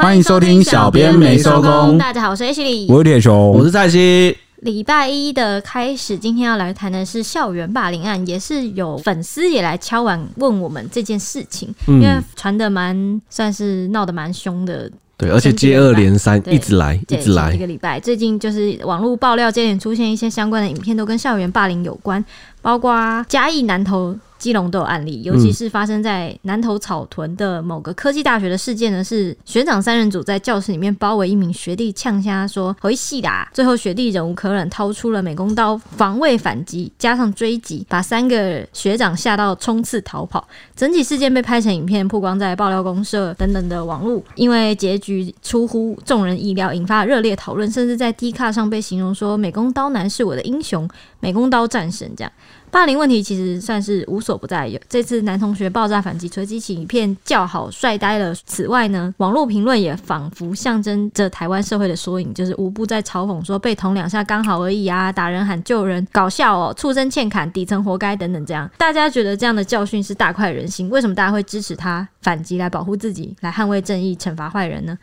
[0.00, 1.98] 欢迎收听小编没收工。
[1.98, 4.34] 大家好，我是 H 里，我是铁雄，我是蔡西。
[4.62, 14.90] 礼拜一的开始，今天要来谈的是校园霸凌案，也是有粉丝也来敲碗问我们这件事情，嗯、因为传的蛮算是闹得蛮凶的。
[15.18, 17.52] 对，而且接二连三，一直来，一直来。
[17.52, 22.24] 一个礼拜，最近就是网络爆料接连出现一些相关的影片，都跟校园霸凌有关，
[22.62, 24.16] 包括嘉义南投。
[24.40, 33.46] 基隆都有案例，尤其是发生在南投草屯的某个科技大学的事件呢，是学长三人组在教室里面包围一名学弟，呛瞎说回戏啦。
[33.52, 40.48] 最后学弟忍无可忍，掏出了美工刀防卫反击，加上追击，把三个学长吓到冲刺逃跑。
[40.74, 50.88] 整体事件被拍成影片曝光在爆料公社等等的网络，因为结局出乎众人意料，引发热烈讨论，甚至在 D 卡上被形容说美工刀男是我的英雄，
[51.20, 52.32] 美工刀战神这样。
[52.70, 58.32] 霸凌问题其实算是无所不在，有这次男同学爆炸反击，随即起影片叫好帅呆了。
[58.46, 68.70] 此外呢，网络评论也仿佛象征着台湾社会的缩影，就是无不在嘲讽说被捅两下刚好而已啊，打人喊救人，搞笑哦，畜生欠砍，底层活该等等这样。
[68.78, 74.96] 大家觉得这样的教训是大快人心，为什么大家会支持他反击来保护自己，来捍卫正义，惩罚坏人呢？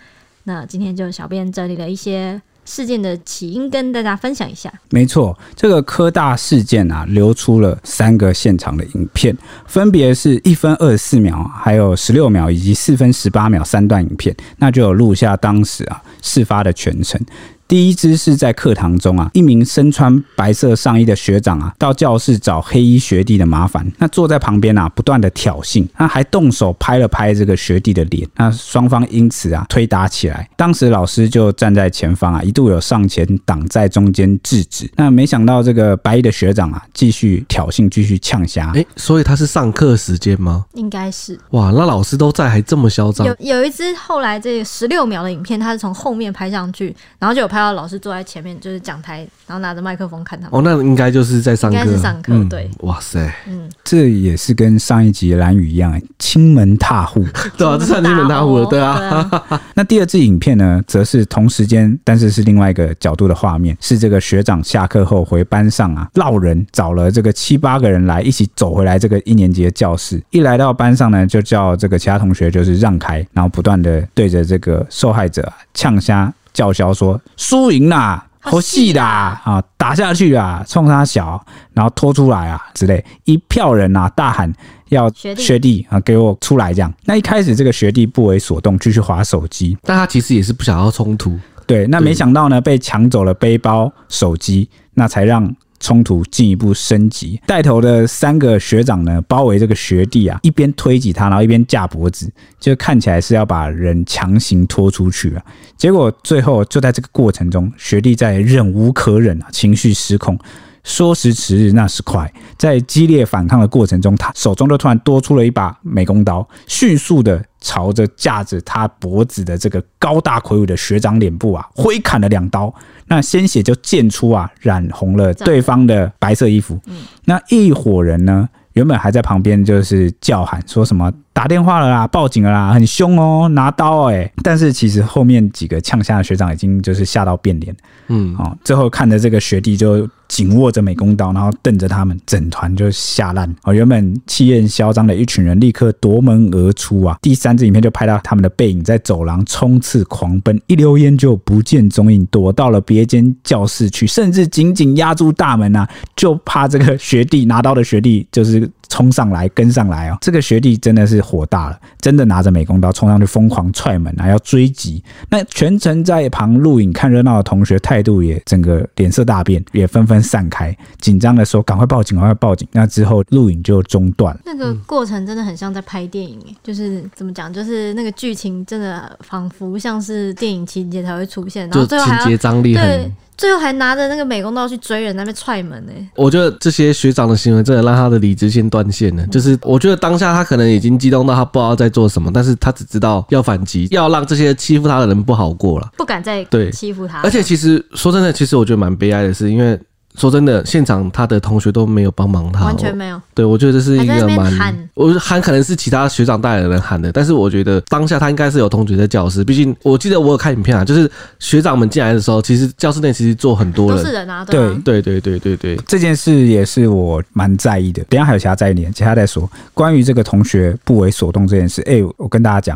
[0.46, 2.42] 那今天就小编整理了一些。
[2.68, 4.72] 事件的起因跟大家分享一下。
[4.90, 17.20] 没错，这个科大事件啊，流出了三个现场的影片，分别是一分二十四秒，还有十六秒以及四分十八秒三段影片，那就有录下当时啊事发的全程。
[17.68, 23.86] 第一只是在课堂中啊，一名身穿白色上衣的学长啊，到教室找黑衣学弟的麻烦。
[23.98, 28.26] 那坐在旁边啊，不断的挑衅，他还动手拍了拍这个学弟的脸。
[28.38, 30.50] 那双方因此啊推打起来。
[30.56, 34.90] 当时老师就站在前方啊，一度有上前挡在中间制止。
[34.96, 38.72] 那没想到这个白衣的学长啊，继续挑衅，继续呛瞎。
[38.76, 40.64] 哎，所以他是上课时间吗？
[40.76, 41.38] 应该是。
[41.50, 43.28] 哇，那老师都在，还这么嚣张。
[43.28, 47.57] 有有一支后来这个十六秒的影片，他是从后面拍上去，然后就有拍。
[47.58, 50.52] 还有老师坐在前面，就是讲台，然后拿着麦克风看他们。
[50.54, 52.70] 哦，那应该就是在上课，应该是上课，嗯、对。
[52.82, 57.26] 哇塞，嗯，这也是跟上一集蓝雨一样，亲 门踏户，
[57.58, 59.00] 对啊，这算亲门踏户了，对啊。
[59.00, 76.32] 对 啊那第二支影片呢，则是同时间，但是是另外一个角度的画面，是这个学长下课后回班上啊，闹人找了这个七八个人来一起走回来这个一年级的教室，一来到班上呢，就叫这个其他同学就是让开，然后不断的对着这个受害者呛瞎。
[76.54, 81.44] 叫嚣说输赢啦，好戏啦啊，打下去啊，冲他小，
[81.74, 84.52] 然后拖出来啊之类，一票人啊大喊
[84.90, 86.94] 要学弟啊给我出来这样。
[87.06, 91.38] 那一开始这个学弟不为所动，继续划手机，但他其实也是不想要冲突。
[91.66, 95.54] 对，那没想到呢，被抢走了背包、手机，那才让。
[95.80, 105.44] 冲突进一步升级，带头的三个学长呢，包围这个学弟啊，一边推挤他，然后一边架脖子，就看起来是要把人强行拖出去啊。
[105.78, 110.38] 结果最后就在这个过程中，学弟在忍无可忍啊，情绪失控。
[110.88, 122.74] 说时迟日，那时快，在激烈反抗的过程中，他手中就突然多出了一把美工刀，迅速的朝着架着他脖子的这个高大魁梧的学长脸部啊，挥砍了两刀，
[123.08, 126.80] 那鲜血就溅出啊，染红了对方的白色衣服。
[127.26, 134.34] 那一伙人呢，原本还在旁边就是叫喊，说什么打电话了啦，报警了啦，很凶哦，拿刀哎、欸。
[134.42, 137.76] 但是其实后面几个呛下的学长已经就是吓到变脸，
[138.08, 140.10] 嗯，哦，最后看着这个学弟就。
[140.28, 143.50] 紧握着美工刀，然后瞪着他们，整团就吓烂。
[143.64, 147.18] 哦，原本气焰嚣张的一群人立刻夺门而出啊！
[147.22, 155.88] 第三支影片就拍到他们的背影在走廊冲刺狂奔，一溜烟就不见踪影，躲到了别间教室去，甚至紧紧压住大门啊，
[156.18, 158.70] 就怕这个学弟拿刀的学弟就是。
[158.90, 160.18] 冲上来，跟上来哦！
[160.22, 165.04] 这个学弟真的是火大了，真的拿着美工刀冲上去，疯狂踹门还，要追击。
[165.30, 174.38] 那全程在旁录影看热闹的同学态度也整个脸色大变，也纷纷散开，紧张的说：“赶快报警，赶快报警！”那之后录影就中断。
[174.46, 182.86] 那个过程真的很像在拍电影，就是怎么讲，就是那个剧情真的仿佛像是电影情节才会出现，然后最后还情节张力很。
[182.86, 185.92] 对最后还拿着那个美工刀去追人，那边踹门呢。
[186.16, 189.26] 我觉得这些学长的行为真的让他的理智线断线了。
[189.28, 197.22] 就是我觉得当下他可能已经激动到他不知道在做什么，但是他只知道要反击，要让这些欺负他的人不好过了，不敢再对欺负他。
[197.22, 199.80] 而且其实说真的，其实我觉得蛮悲哀的是，因为。
[200.18, 203.22] 说真的，现场他的同学都没有帮忙他，完全没有。
[203.36, 218.04] 对，我觉得这是一个蛮，我喊可能是其他学长带来的人喊的，但是我觉得当下他应该是有同学在教室，毕竟我记得我有看影片啊，就是学长们进来的时候，其实教室内其实坐很多人，都是人啊，对啊，对对对对对对，这件事也是我蛮在意的。
[218.06, 219.48] 等一下还有其他在意点，其他再说。
[219.76, 222.76] 关于这个同学不为所动这件事，哎，我跟大家讲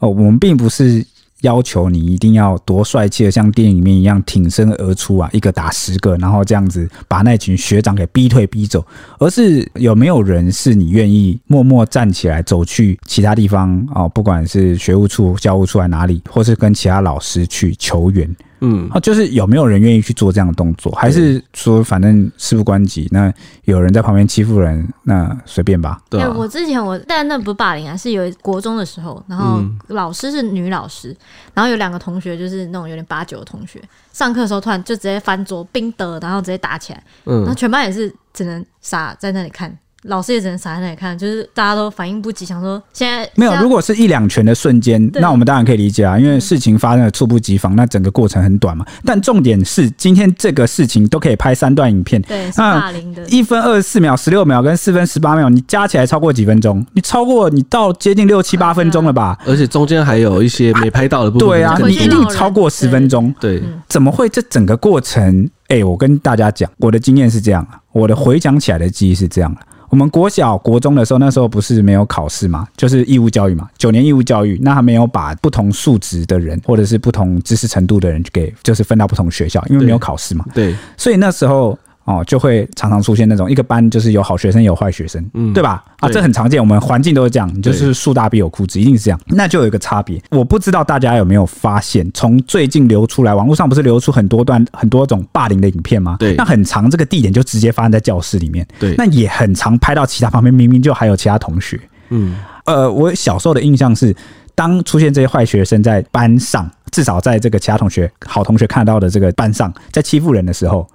[0.00, 1.02] 哦，我们并不是。
[1.42, 8.84] 要求你一定要多帅气的，像电影里面一样挺身而出啊，一个打十个，然后这样子把那群学长给逼退逼走，
[9.18, 18.28] 而是有没有人是你愿意默默站起来走去其他地方哦，不管是学务处、教务处还哪里，或是跟其他老师去求援。
[18.64, 23.32] 嗯，啊，就是有没有人愿意去做这样的动作，还是说反正事不关己，那
[23.64, 26.00] 有人在旁边欺负人，那随便吧。
[26.08, 31.16] 对、啊，我之前我但那不是霸凌啊，是有国中的时候，然后老师是女老师，嗯、
[31.54, 33.82] 然后有两个同学就是那种有点八九的同学，
[34.12, 39.76] 上课的时候突然就直接翻桌，冰的，然后直接打起来，嗯，然后全班也是只能傻在那里看。
[40.04, 43.54] 老师也只能傻在那里看，就是大家都反应不及，想说现在没有。
[43.62, 48.84] 如果是一两拳的瞬间，那我们当然可以理解啊，因为事情发生的猝不及防，那整个过程很短嘛。
[49.04, 56.84] 但重点是，今天这个事情都可以拍三段影片，对，是霸凌的，一分二十四秒、十六秒跟四分十八秒，你加起来超过几分钟？
[56.94, 59.38] 你超过你到接近六七八分钟了吧？
[59.46, 61.48] 而且中间还有一些没拍到的部分。
[61.48, 63.32] 对啊，你一定超过十分钟。
[63.38, 65.48] 对，怎么会这整个过程？
[65.68, 69.60] 哎，我跟大家讲，我的经验是这样啊，我的回想起来的记忆是这样的。
[69.92, 80.46] 我们国小、国中的时候，那时候不是没有考试嘛，就是义务教育嘛，九年义务教育，那还没有把不同素质的人或者是不同知识程度的人给，就是分到不同学校，因为没有考试嘛。
[80.54, 81.78] 对，所以那时候。
[82.12, 85.82] 哦，就会常常出现那种一个班就是有好学生有坏学生，嗯，对吧？
[86.00, 89.18] 啊，这很常见，我们环境都是这样，就是树大必有枯枝，一定是这样。
[89.26, 96.16] 那就有一个差别，我不知道大家有没有发现，从最近流出来，网络上不是流出很多段很多种霸凌的影片吗？
[96.18, 101.80] 对，那很长，这个地点就直接发生在教室里面，对，那也很常拍到其他旁边明明就还有其他同学，
[102.10, 104.14] 嗯，呃，我小时候的印象是，
[104.54, 110.86] 当出现这些坏学生在班上，至少在这个其他同学好同学看到的这个班上，在欺负人的时候。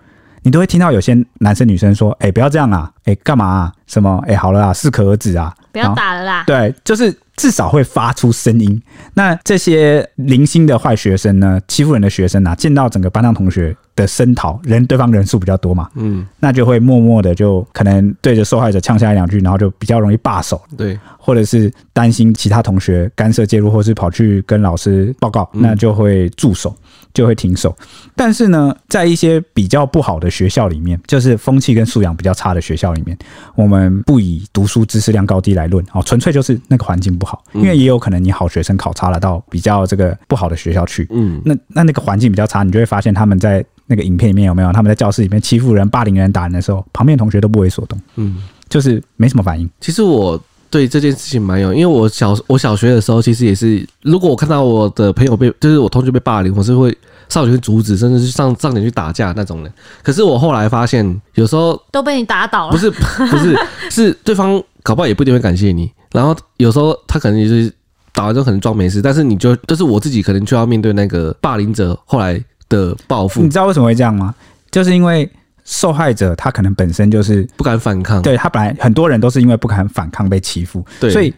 [0.47, 2.89] 你都会听到有些男生女生说：“哎、欸，不要这样啊！
[2.99, 3.73] 哎、欸，干嘛啊？
[3.85, 4.17] 什么？
[4.25, 5.53] 哎、欸，好了啊，适可而止啊！
[5.73, 8.81] 不要打了啦。”对，就是至少会发出声音。
[9.13, 20.61] 那这些零星的坏学生呢，欺负人的学生啊，见到整个班上同学的声讨，人对方人数比较多嘛，嗯，那就会默默的就可能对着受害者呛下一两句，然后就比较容易罢手。
[20.77, 26.73] 对，或者是担心其他同学干涉介入，或是跑去跟老师报告，那就会住手。
[27.13, 27.75] 就会停手，
[28.15, 33.17] 但是呢，在一些比较不好的学校里面，就是风气跟素养比较差的学校里面，
[33.55, 49.69] 我们不以读书知识量高低来论，哦，纯粹就是那个环境不好，因为也有可能你好学生考差了到比较这个不好的学校去，嗯，那那那个环境比较差，你就会发现他们在那个影片里面有没有他们在教室里面欺负人、霸凌人、打人的时候，旁边同学都不为所动，嗯，就是没什么反应。
[49.81, 50.39] 其实我。
[50.69, 56.89] 对这件事情蛮有，因为我小我小学的时候，其实也是，如果我看到我的朋友被，就是我同学被霸凌，我是会
[57.29, 59.73] 上前去阻止，甚至是上上前去打架那种人。
[60.03, 63.57] 可是我后来发现，有时候都被你打倒了，不是不是
[63.89, 65.89] 是对方搞不好也不一定会感谢你。
[66.11, 67.73] 然后有时候他可能就是
[68.13, 72.37] 打完之后可能装没事，但是你就就是我自己可能就要面对那个霸凌者后来
[72.69, 73.41] 的报复。
[73.41, 74.33] 你知道为什么会这样吗？
[74.71, 75.29] 就是因为。
[75.69, 81.33] 受害者他可能本身就是不敢反抗，对，他本来很多人都是因为不敢反抗被欺负，对，所以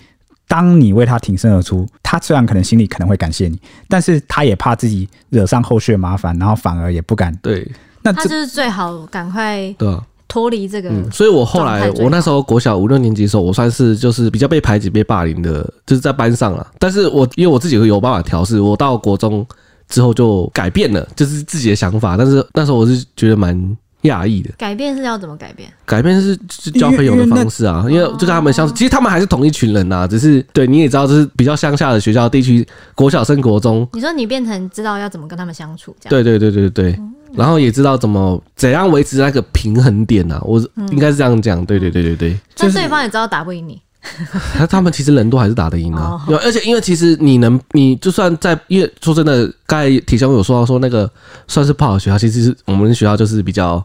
[0.48, 7.36] 当你为他挺身而出，他虽然可能心里可能会感谢你，但是他也怕自己惹上后续的麻烦，然后反而也不敢。
[7.42, 7.68] 对，
[8.04, 11.12] 那他就是最好赶快对脱离这个、嗯。
[11.12, 16.68] 所以我后来我那时候国小五六年级的时候，我算是就是比较被排挤、被霸凌的，就是在班上了。
[16.78, 19.44] 但是我因为我自己有办法调试，我到国中
[19.90, 22.16] 之后就改变了，就是自己的想法。
[22.16, 23.78] 但是那时候我是觉得蛮。
[24.04, 25.70] 讶异的改变是要怎么改变？
[25.86, 32.66] 改变是是交朋友的方式啊，因为，就跟他们相处，其实他们还是同一群人呐、啊，只是对你也知道，这是比较乡下的学校地区，
[32.96, 33.86] 国小升国中。
[33.92, 42.40] 你说你变成知道要怎么跟他们相处，这样对对对对对，嗯、然后也知道怎么怎样维持那个平衡点呐、啊，我应该是这样讲，对对对对对。
[42.56, 43.82] 但对方也知道打不赢你。
[44.58, 51.10] 他他们其实人多还是打得赢啊，而且因为其实你能，你就算在，因为说真的，刚才体校有说到说那个
[51.48, 53.84] 算是不好的学校，其实是我们学校就是比较，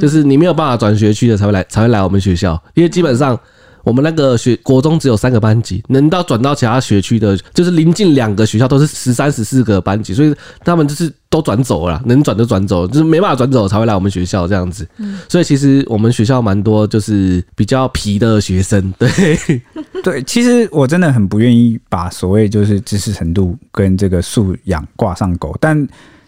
[0.00, 3.38] 就是你没有办法转学区的才会来才会来我们学校，因为基本上。
[3.84, 14.88] 我们那个学国中只有三个班级，能到转到其他学区的，就是临近两个学校都是十三、十四个班级，所以他们就是都转走了，能转就转走，就是没办法转走才会来我们学校这样子。
[15.28, 19.10] 所以其实我们学校蛮多就是比较皮的学生，对
[20.02, 20.22] 对。
[20.24, 25.86] 其实我真的很不愿意把所谓就是知识程度跟这个素养挂上钩，但。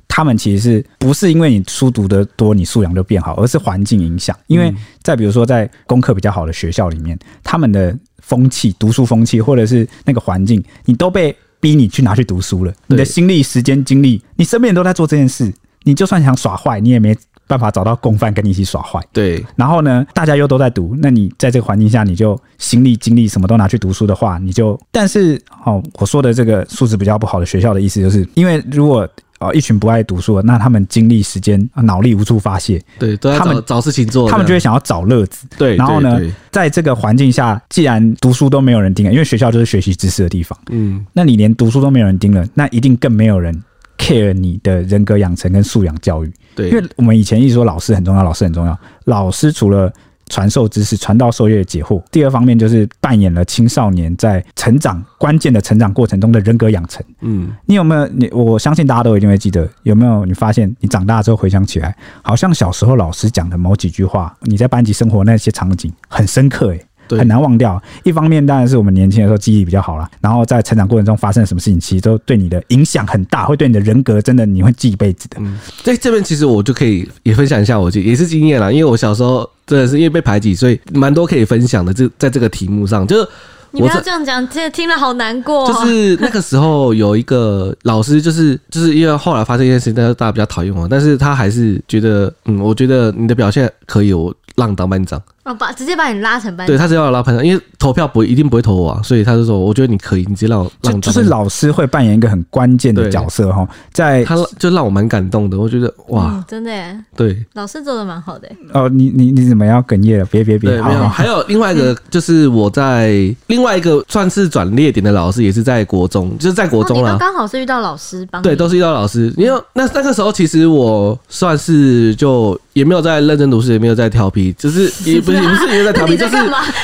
[0.08, 4.34] 他们其实是不是因为你书读得多，你素养就变好，而是环境影响。
[4.46, 4.72] 因为
[5.02, 12.72] 再比如说，在功课比较好的学校里面，他们的风气、读书风气，或者是那个环境，你都被逼你去拿去读书了。
[12.86, 17.14] 你的心力、时间、精力，你身边人都在做这件事，你就算想耍坏，你也没
[17.46, 18.98] 办法找到共犯跟你一起耍坏。
[19.12, 29.06] 对，然后呢，大家又都在读，那你在这个环境下，你就心力精力什么都拿去读书的话，你就但是哦，我说的这个素质比较不好的学校的意思，就是因为如果。
[29.38, 35.46] 哦，一群不爱读书的，那他们精力、时间、脑力无处发泄，对，都他们找事情做，他们就会想要找乐子。
[35.58, 36.18] 对，然后呢，
[36.50, 43.54] 在这个环境下，既然读书都没有人盯了，因为学校就是学习知识的地方，嗯，那你连读书都没有人盯了，那一定更没有人
[43.98, 46.32] care 你的人格养成跟素养教育。
[46.54, 49.92] 对，因为我们以前一直说老师很重要，老师很重要，老师除了
[50.28, 52.02] 传授知识、传道授业解惑。
[52.10, 57.04] 第二方面就是扮演了青少年在成长关键的成长过程中的人格养成。
[57.20, 58.06] 嗯，你有没有？
[58.08, 59.68] 你我相信大家都一定会记得。
[59.82, 60.24] 有没有？
[60.24, 66.86] 你发现你长大之后回想起来，好像小时候老师讲的某几句话，你在班级生活那些场景很深刻，诶。
[67.08, 67.80] 对很难忘掉。
[68.02, 75.36] 一方面当然是我们年轻的时候记忆比较好啦，然后在成长过程中发生了什么事情，其实都对你的影响很大，会对你的人格真的你会记一辈子的。
[75.38, 81.92] 嗯，在这边其实我就可以也分享一下我也是经验啦，因为我小时候真的是因为被排挤，所以蛮多可以分享的。
[81.92, 83.28] 这在这个题目上，就是
[83.72, 85.66] 你不要这样讲，这听了好难过。
[85.66, 95.20] 就是那个时候有一个老师，就是就是因为后来发生一件事情，但是大家比较讨厌我，但是他还是觉得，嗯，我觉得你的表现可以，我让你当班长。
[95.46, 108.48] 哦，把直接把你拉成班长，对，他直接要拉班长，因为投票不一定不会投我啊，所以他就说，我觉得你可以，你直接让我让就就是老师会扮演一个很关键的角色哈，在他就让我蛮感动的，我觉得哇，嗯、真的耶，对，老师做的蛮好的。
[108.72, 110.24] 哦，你你你怎么要哽咽了？
[110.26, 113.12] 别别别，对，没有，还有另外一个就是我在
[113.46, 126.16] 另外一个算是转捩点的老师，也是在国中，就是在国中啦，刚、哦、好是遇到老师帮，对，都是遇到老师，因为那那个时候其实我算是就也没有在认真读书，也没有在调皮，就是也不是也不是也在调皮。
[126.18, 126.36] 就是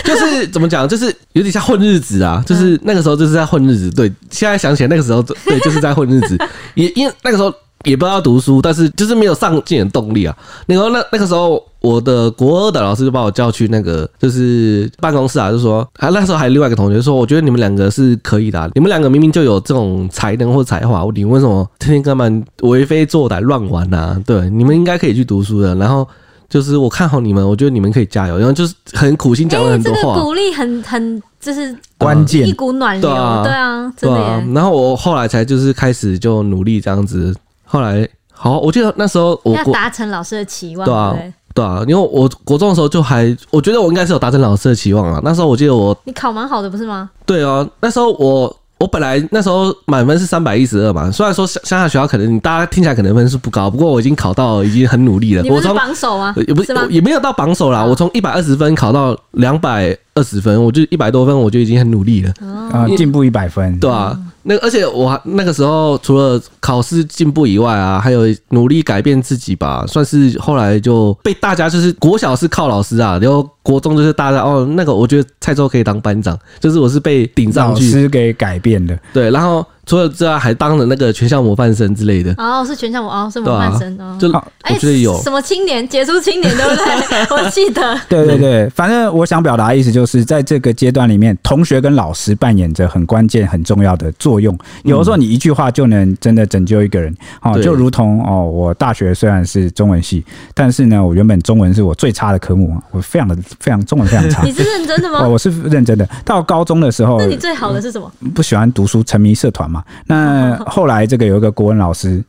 [0.04, 3.90] 就是怎么讲，就是有点像混日子啊，就是那个时候就是在混日子。
[3.90, 6.36] 对，现在想起来那个时候，对，就是在混日子。
[6.74, 7.52] 也因为那个时候
[7.84, 10.36] 也不知道读书，但是就是没有上进的动力啊。
[10.66, 22.28] 然后那那个时候，我的国二的老师就把我叫去那个就是办公室啊，就说啊，那时候还有另外一个同学说，我觉得你们两个是可以的啊，你们两个明明就有这种才能或才华，你为什么天天干嘛
[22.62, 24.20] 为非作歹乱玩啊？
[24.24, 25.74] 对，你们应该可以去读书的。
[25.74, 26.06] 然后。
[26.52, 45.18] 就是我看好你们，我觉得你们可以加油，然后就是很苦心讲了很多话，欸、这个鼓励很很就是关键，一股暖流，对啊，对啊，真的然后我后来才就是开始就努力这样子，后来好，我记得那时候我要达成老师的期望，对啊，对，对啊，因为我国中的时候就还，我觉得我应该是有达成老师的期望啊。
[45.24, 47.08] 那时候我记得我你考蛮好的不是吗？
[47.24, 48.54] 对啊，那时候我。
[48.82, 55.44] 我本来那时候满分是三百一十二嘛，虽然说乡下学校可能大家听起来可能分数不高，不过我已经考到，已经很努力了。
[55.44, 56.34] 我从榜首啊？
[56.48, 57.84] 也不是，也没有到榜首啦。
[57.84, 62.32] 我从一百二十分考到两百二十分，我就一百多分，我就已经很努力了。
[62.72, 64.18] 啊，进步一百分，对啊。
[64.44, 79.64] 那而且我那个时候除了考试进步以外啊，还有努力改变自己吧，算是后来就被大家就是国小是靠老师啊，然后国中就是大家哦，那个我觉得蔡州可以当班长，就是我是被顶上去，老师给改变的，对，然后。
[79.84, 82.32] 除了之外，还当了那个全校模范生之类的。
[82.38, 84.16] 哦，是全校模哦，是模范生哦。
[84.20, 87.26] 就我觉得有什么青年杰出青年，对不对？
[87.36, 87.98] 我记得。
[88.08, 94.56] 对对对，反正我想表达的意思就是，在这个阶段里面，同学跟老师扮演着很关键、很重要的作用。
[94.84, 97.12] 有的时候，你一句话就能真的拯救一个人。
[97.42, 100.24] 哦，就如同哦，我大学虽然是中文系，
[100.54, 104.42] 但是呢，我原本中文是我最差的科目，我非常的非常中文非常差。
[104.46, 105.24] 你是认真的吗？
[105.24, 106.08] 哦，我是认真的。
[106.24, 108.08] 到高中的时候，那你最好的是什么？
[108.32, 109.72] 不喜欢读书，沉迷社团。
[110.06, 112.22] 那 后来这个有一个国文老师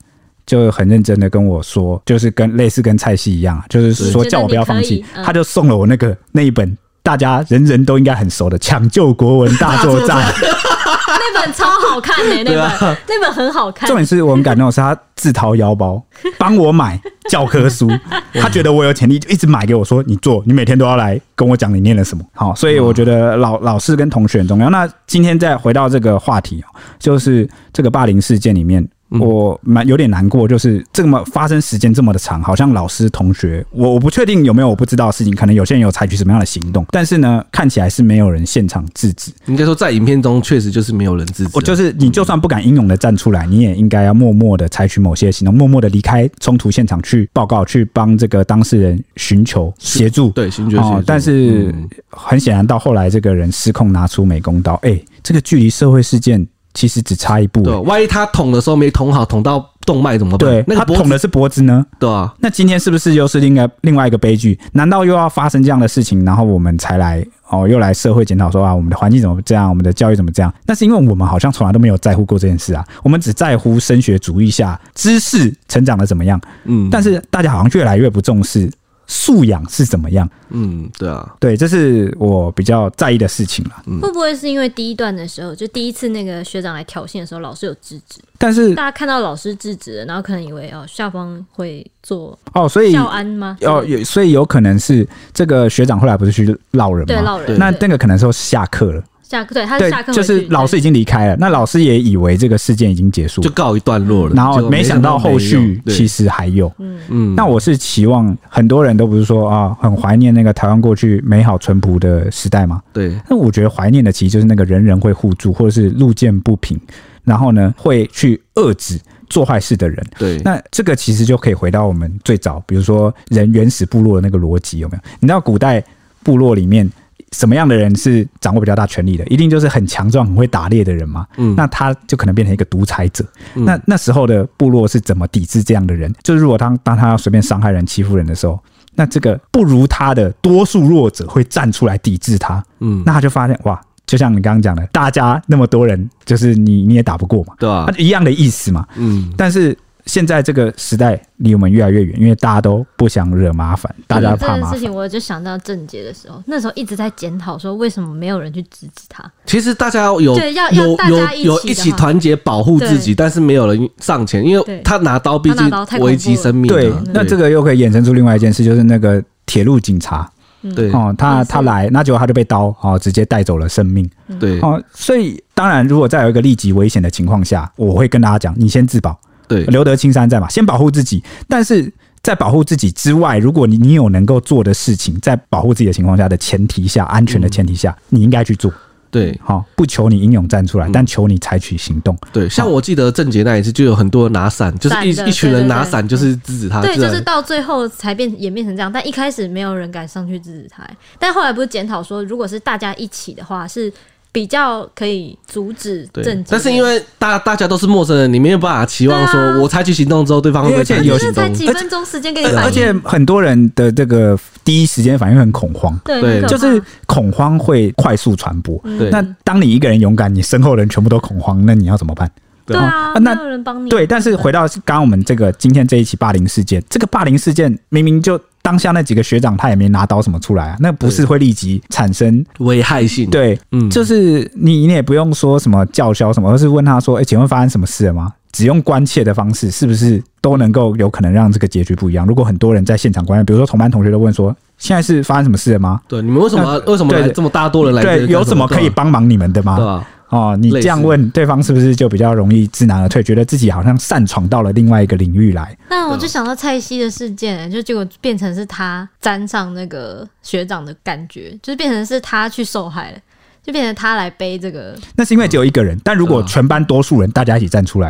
[0.46, 10.18] 就很认真的跟我说，就是跟类似跟蔡西一样，就是说叫我不要放弃，他就送了我那个那一本大家人人都应该很熟的《抢救国文大作战》，
[11.18, 13.88] 那本超好看呢、欸，那本那本很好看。
[13.88, 16.02] 重点是我很感动是他自掏腰包
[16.38, 17.90] 帮我买教科书，
[18.34, 22.24] 他觉得我有潜力，就一直买给我说，你做，你每天都要来跟我讲你念了什么。
[22.34, 24.70] 好，所以我觉得老老师跟同学很重要。
[24.70, 26.64] 那今天再回到这个话题，
[27.00, 28.88] 就是这个霸凌事件里面。
[29.20, 39.32] 我蛮有点难过，就是这么发生时间这么的长，好像老师同学，我我不确定有没有我不知道的事情，可能有些人有采取什么样的行动，但是呢，看起来是没有人现场制止。
[39.46, 41.52] 应该说，在影片中确实就是没有人制止。
[41.54, 50.30] 我就是你，就算不敢英勇的站出来，你也应该要默默的采取某些行动，默默的离开冲突现场去报告，去帮这个当事人寻求协助。
[50.32, 51.04] 对，寻求协助。
[51.06, 51.74] 但是
[52.10, 56.48] 很显然，到后来这个人失控拿出美工刀，哎，这个距离社会事件。
[56.74, 60.50] 其实只差一步，欸，对，万一他捅的时候没捅好，捅到动脉怎么办？
[60.50, 61.86] 对，那他捅的是脖子呢。
[62.00, 64.60] 对啊，那今天是不是又是另外另外一个悲剧？
[64.72, 70.54] 难道又要发生这样的事情，然后我们才来哦，又来社会检讨说啊，我们的环境怎么这样，我们的教育怎么这样？
[70.66, 76.40] 那是因为我们好像从来都没有在乎过这件事啊，我们只在乎升学主义下知识成长的怎么样。
[76.66, 78.72] 嗯，但是大家好像越来越不重视
[79.08, 80.30] 素养是怎么样。
[80.50, 83.72] 嗯，对啊，对，这是我比较在意的事情了。
[84.02, 88.20] 会不会是因为第一段的时候，就第一次那个学长来挑衅的时候，老师有制止？
[88.38, 93.58] 但是大家看到老师制止了，然后可能以为哦，校方会做哦，所以校安吗？
[93.62, 97.06] 哦，有，所以有可能是这个学长后来不是去闹人吗？
[97.08, 97.58] 对，闹人。
[97.58, 99.04] 那那个可能说下课了。
[99.34, 104.36] 下课对，他是下课就是老师已经离开了，那老师也以为这个事件已经结束，就告一段落了。
[104.36, 106.72] 然后没想到后续其实还有。
[106.78, 107.36] 嗯嗯。
[107.36, 112.80] 那我是期望很多人都不是说啊，很怀念那个台湾过去美好淳朴的时代嘛。
[112.94, 113.20] 对。
[113.28, 116.80] 那我觉得怀念的其实就是那个人人会互助，或者是路见不平，
[117.24, 119.00] 然后呢会去遏制
[119.30, 120.06] 做坏事的人。
[120.20, 120.38] 对。
[120.44, 125.04] 那这个其实就可以回到我们最早，比如说人原始部落的那个逻辑有没有？
[125.20, 125.84] 你知道古代
[126.24, 126.88] 部落里面。
[127.34, 129.26] 什么样的人是掌握比较大权力的？
[129.26, 131.28] 一定就是很强壮、很会打猎的人嘛。
[131.36, 133.26] 嗯，那他就可能变成一个独裁者。
[133.56, 136.14] 嗯、那那时候的部落是怎么抵制这样的人？
[136.24, 138.58] 就是如果当当他要随便伤害人、欺负人的时候，
[138.96, 142.64] 那这个不如他的多数弱者会站出来抵制他。
[142.80, 148.88] 嗯，那他就发现哇，就像你刚刚讲的，大家那么多人，就是你你也打不过嘛，对啊，一样的意思嘛。
[148.96, 149.78] 嗯，但是。
[150.06, 154.62] 现在这个时代离我们越来越远，因为大家都不想惹麻烦，大家怕麻烦。
[154.62, 159.24] 这件事情，我就想到郑捷的时候，那时候一直在检讨说，为什么没有人去制止他？
[159.46, 166.68] 其实大家有对要要大家一起有有一起团结保护自己，但是没有人上前，因为他拿刀，毕竟危及生命。
[166.68, 170.30] 对，那这个又可以衍生出另外一件事，就是那个铁路警察，
[170.76, 174.10] 对哦，他他来，那结果他就被刀哦直接带走了生命。
[174.40, 179.18] 对哦，所以当然，如果再有一个立即危险的情况下，我会跟大家讲，你先自保。
[179.54, 181.24] 对，留得青山在嘛，先保护自己。
[181.48, 181.92] 但是
[182.22, 188.74] 在保护自己之外，如果你你有能够做的事情，在保护自己的情况下的前提下，安全的前提下，嗯、你应该去做。
[189.12, 192.18] 对，好，不求你英勇站出来，嗯、但求你采取行动。
[192.32, 196.82] 对，像我记得郑杰那一次，就有很多人拿伞，就是一一群人拿伞，就是制止他。
[196.82, 200.84] 对，就是到最后才变演变成这样，但一开始没有人敢上去制止他。
[201.20, 203.94] 但后来不是检讨说，如果是大家一起的话，是。
[204.34, 211.34] 比较可以阻止政，但是因为大大家都是陌生人，你没有办法期望说，我采取行动之后，对方会不会采取行动？
[211.34, 218.82] 才几分钟时间给你反应，而且很多人的这个第一时间反应很恐慌，对，就是恐慌会快速传播。
[219.12, 222.28] 那当你一个人勇敢，你身后人全部都恐慌，那你要怎么办？
[222.66, 223.90] 对啊，那有人帮你。
[223.90, 228.42] 对，但是回到刚刚我们这个今天这一起霸凌事件，这个霸凌事件明明就。
[228.64, 233.30] 当下那几个学长他也没拿刀什么出来啊，那不是会立即产生危害性？
[233.30, 242.26] 对，嗯，就是你你也不用说什么叫嚣什么，而是问他说：“哎，请问发生什么事了吗？”只用关切的方式，是不是都能够有可能让这个结局不一样？
[242.26, 248.02] 如果很多人在现场观看，比如说同班同学都问说：“现在是发生什么事了吗？”对，你们为什么为什么来这么大多人来？
[248.02, 249.76] 对，有什么可以帮忙你们的吗？
[249.76, 250.08] 对吧？
[250.34, 255.78] 哦，你这样问对方是不是就比较容易知难而退，觉得自己好像擅闯到了另外一个领域来？
[255.90, 263.18] 那我就想到蔡西的事件，就结果变成是他沾上那个学长的感觉，就是变成是他去受害了，
[263.62, 264.98] 就变成他来背这个。
[265.16, 268.10] 那是因为只有一个人，但如果全班多数人大家一起站出来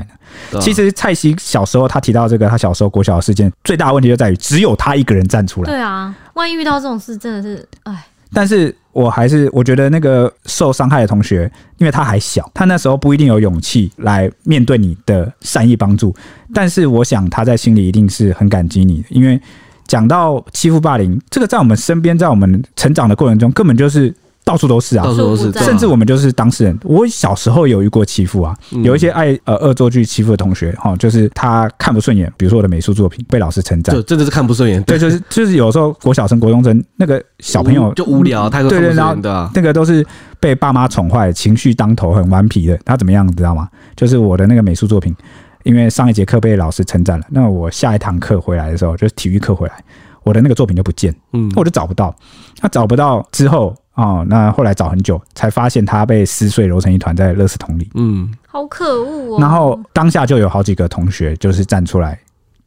[0.54, 0.60] 呢？
[0.62, 5.70] 其实蔡西小时候他提到这个，他小时候国小的事件最大的问题就在于只有他一个人站出来。
[5.70, 8.06] 对啊，万一遇到这种事，真的是哎。
[8.34, 16.16] 但是我还是我觉得那个受伤害的同学，因为他还小，他那时候不一定有勇气来面对你的善意帮助。
[16.54, 19.40] 但是我想他在心里一定是很感激你的，因为
[19.86, 24.14] 讲到欺负霸凌，这个在我们身边，在我们成长的过程中，根本就是。
[24.46, 26.78] 到处都是啊，到处都是，甚至我们就是当事人。
[26.84, 34.84] 我小时候有遇过欺负啊，有一些爱呃恶作剧欺负的同学哈，就是他看不顺眼，比如说我的美术作品被老师称赞，就真的是看不顺眼。
[34.84, 39.16] 对，就是 就是有时候国小生、国中生那个小朋友就无聊，太多对对，然后
[39.54, 40.06] 那个都是
[40.40, 42.78] 被爸妈宠坏，情绪当头，很顽皮的。
[42.84, 43.70] 他怎么样，你知道吗？
[43.96, 45.16] 就是我的那个美术作品，
[45.64, 49.76] 因为上一节课被老师称赞了，那我下一堂课回来的时候，就是体育课回来，
[50.24, 52.14] 我的那个作品就不见，嗯，我就找不到。
[52.60, 53.74] 他找不到之后。
[53.96, 57.88] 哦，那后来找很久才发现他被撕碎揉成一团在垃圾桶里。
[57.94, 59.38] 嗯，好可恶哦。
[59.40, 62.20] 然后当下就有好几个同学就是站出来，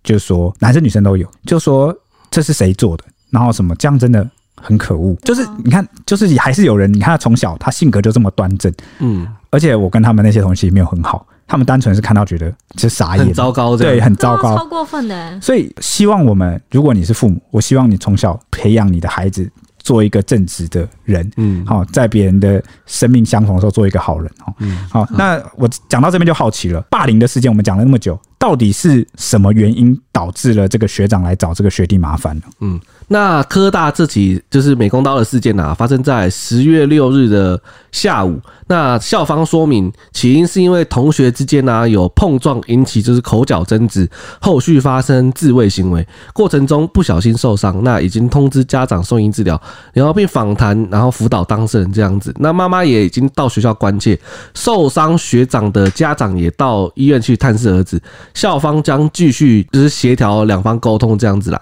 [0.04, 1.92] 就说男生女生都有，就说
[2.30, 3.04] 这是谁做的？
[3.30, 5.16] 然后什么这样真的很可恶。
[5.24, 8.72] 就是你看，就是还是有人，你看他从小他性格就这么端正。
[9.00, 15.40] 嗯，而且我跟他们那些同学也没有很好，他们单纯是看到觉得这傻眼，很糟糕，对，很糟糕，超过分的。
[15.40, 19.50] 所以希望我们，如果你是父母，我希望你从小培养你的孩子。
[19.86, 32.42] 做一个正直的人，嗯，好，在别人的生命相逢的时候做一个好人，哦，嗯，好，那我讲到这边就好奇了，霸凌的事件我们讲了那么久，到底是什么原因导致了这个学长来找这个学弟麻烦呢？
[32.60, 37.60] 嗯，那科大这起就是美工刀的事件啊，发生在十月六日的
[37.92, 38.40] 下午。
[38.68, 44.08] 那校方说明，起因是因为同学之间啊有碰撞引起就是口角争执，
[44.40, 49.60] 后续发生自卫行为，过程中不小心受伤，那已经通知家长送医治疗，
[49.92, 52.34] 然后并访谈，然后辅导当事人这样子。
[52.38, 54.18] 那妈妈也已经到学校关切，
[54.54, 58.00] 受伤学长的家长也到医院去探视儿子。
[58.36, 61.60] 校方将继续就是协调两方沟通这样子啦。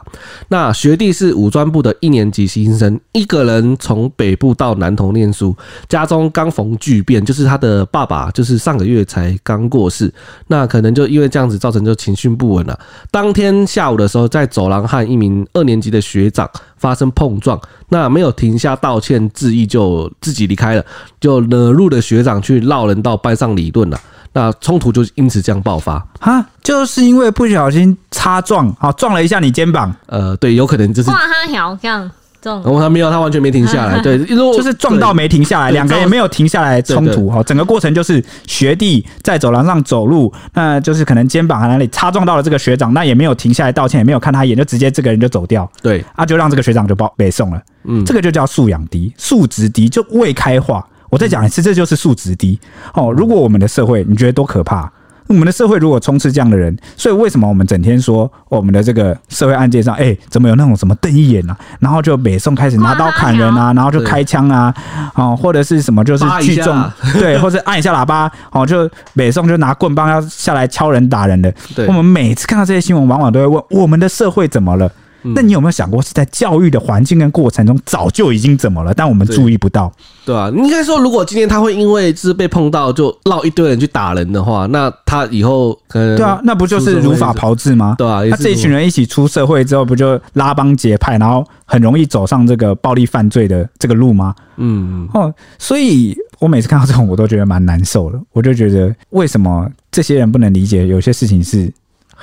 [0.49, 5.57] 那学弟是五专部的一年级新生，一个人从北部到南投念书，
[5.89, 10.13] 家中刚逢巨变，就是他的爸爸就是上个月才刚过世，
[10.49, 12.77] 那可能就因为这样子造成就情绪不稳了。
[13.13, 20.85] 当天下午的时候，在走廊和一名二年级的学长发生碰撞，那没有停下道歉致意就自己离开了，
[21.21, 24.01] 就惹怒的学长去闹人到班上理论了。
[24.35, 25.99] 那冲突就因此这样爆发。
[26.20, 31.09] 哈，就是因为不小心擦撞，好撞了一下你肩膀，呃，对，有可能就是。
[31.09, 32.11] 挂他条这样
[32.42, 32.62] 撞。
[32.62, 50.87] 然后他没有，他完全没停下来， 对，就是撞到没停下来，两个人没有停下来冲突，哈，整个过程就是学弟在走廊上走路，那就是可能肩膀还哪里擦撞到了这个学长，那也没有停下来道歉，也没有看他一眼，就直接这个人就走掉，对，啊，就让这个学长就报被送了，嗯，这个就叫素养低，素质低，就未开化。
[51.14, 52.59] 我再讲一次，这就是素质低
[52.92, 53.12] 哦。
[53.12, 54.90] 如果我们的社会，你觉得多可怕？
[55.29, 61.57] 我们的社会如果充斥这样的人，所以为什么我们整天说我们的这个社会案件上，哎，怎么有那种什么瞪一眼啊？
[61.79, 64.74] 然后就北宋开始拿刀砍人啊， 然后就开枪啊，
[65.14, 66.77] 哦，或者是什么就是聚众
[67.14, 71.55] 对，或者按一下喇叭，哦，就北宋就拿棍棒要下来敲人打人的。
[71.87, 74.90] 我们每次看到这些新闻，往往都会问：我们的社会怎么了？
[75.35, 78.93] 那你有没有想过，是在教育的环境跟过程中，早就已经怎么了？
[78.93, 79.91] 但我们注意不到，
[80.27, 80.51] 对吧？
[80.55, 87.95] 应该说，如果今天他会因为是被碰到就绕一堆人去打人的话，那他以后可能对啊，那不就是如法炮制吗？
[87.97, 94.35] 对啊，他这一群人一起出社会之后，不就拉帮结派，然后很容易走上这个暴力犯罪的这个路吗？
[94.57, 98.21] 嗯哦，所以我每次看到这种，我都觉得蛮难受的。
[98.33, 101.73] 我就觉得，为什么这些人不能理解有些事情是？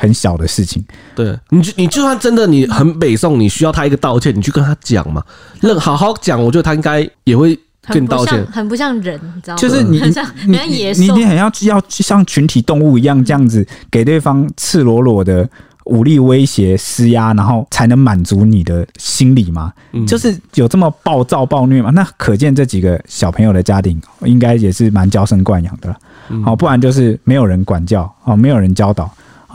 [0.01, 0.83] 很小的事情，
[1.13, 5.23] 对你就你就算真的你很北宋，你需要他一个道歉，你去跟他讲嘛，
[5.61, 8.43] 那好好讲，我觉得他应该也会跟你道歉。
[8.47, 9.61] 很不像人，你知道吗？
[9.61, 15.47] 就是你 很像你你你你很要要像群体动物一样这样子给对方赤裸裸的
[15.85, 19.71] 武力威胁施压，然后才能满足你的心理嘛？
[20.07, 21.91] 就是有这么暴躁暴虐嘛？
[21.91, 25.97] 那可见这几个小朋友的家庭应该也是蛮娇生惯养的了，
[26.43, 29.07] 好，不然就是没有人管教，哦，没有人教导。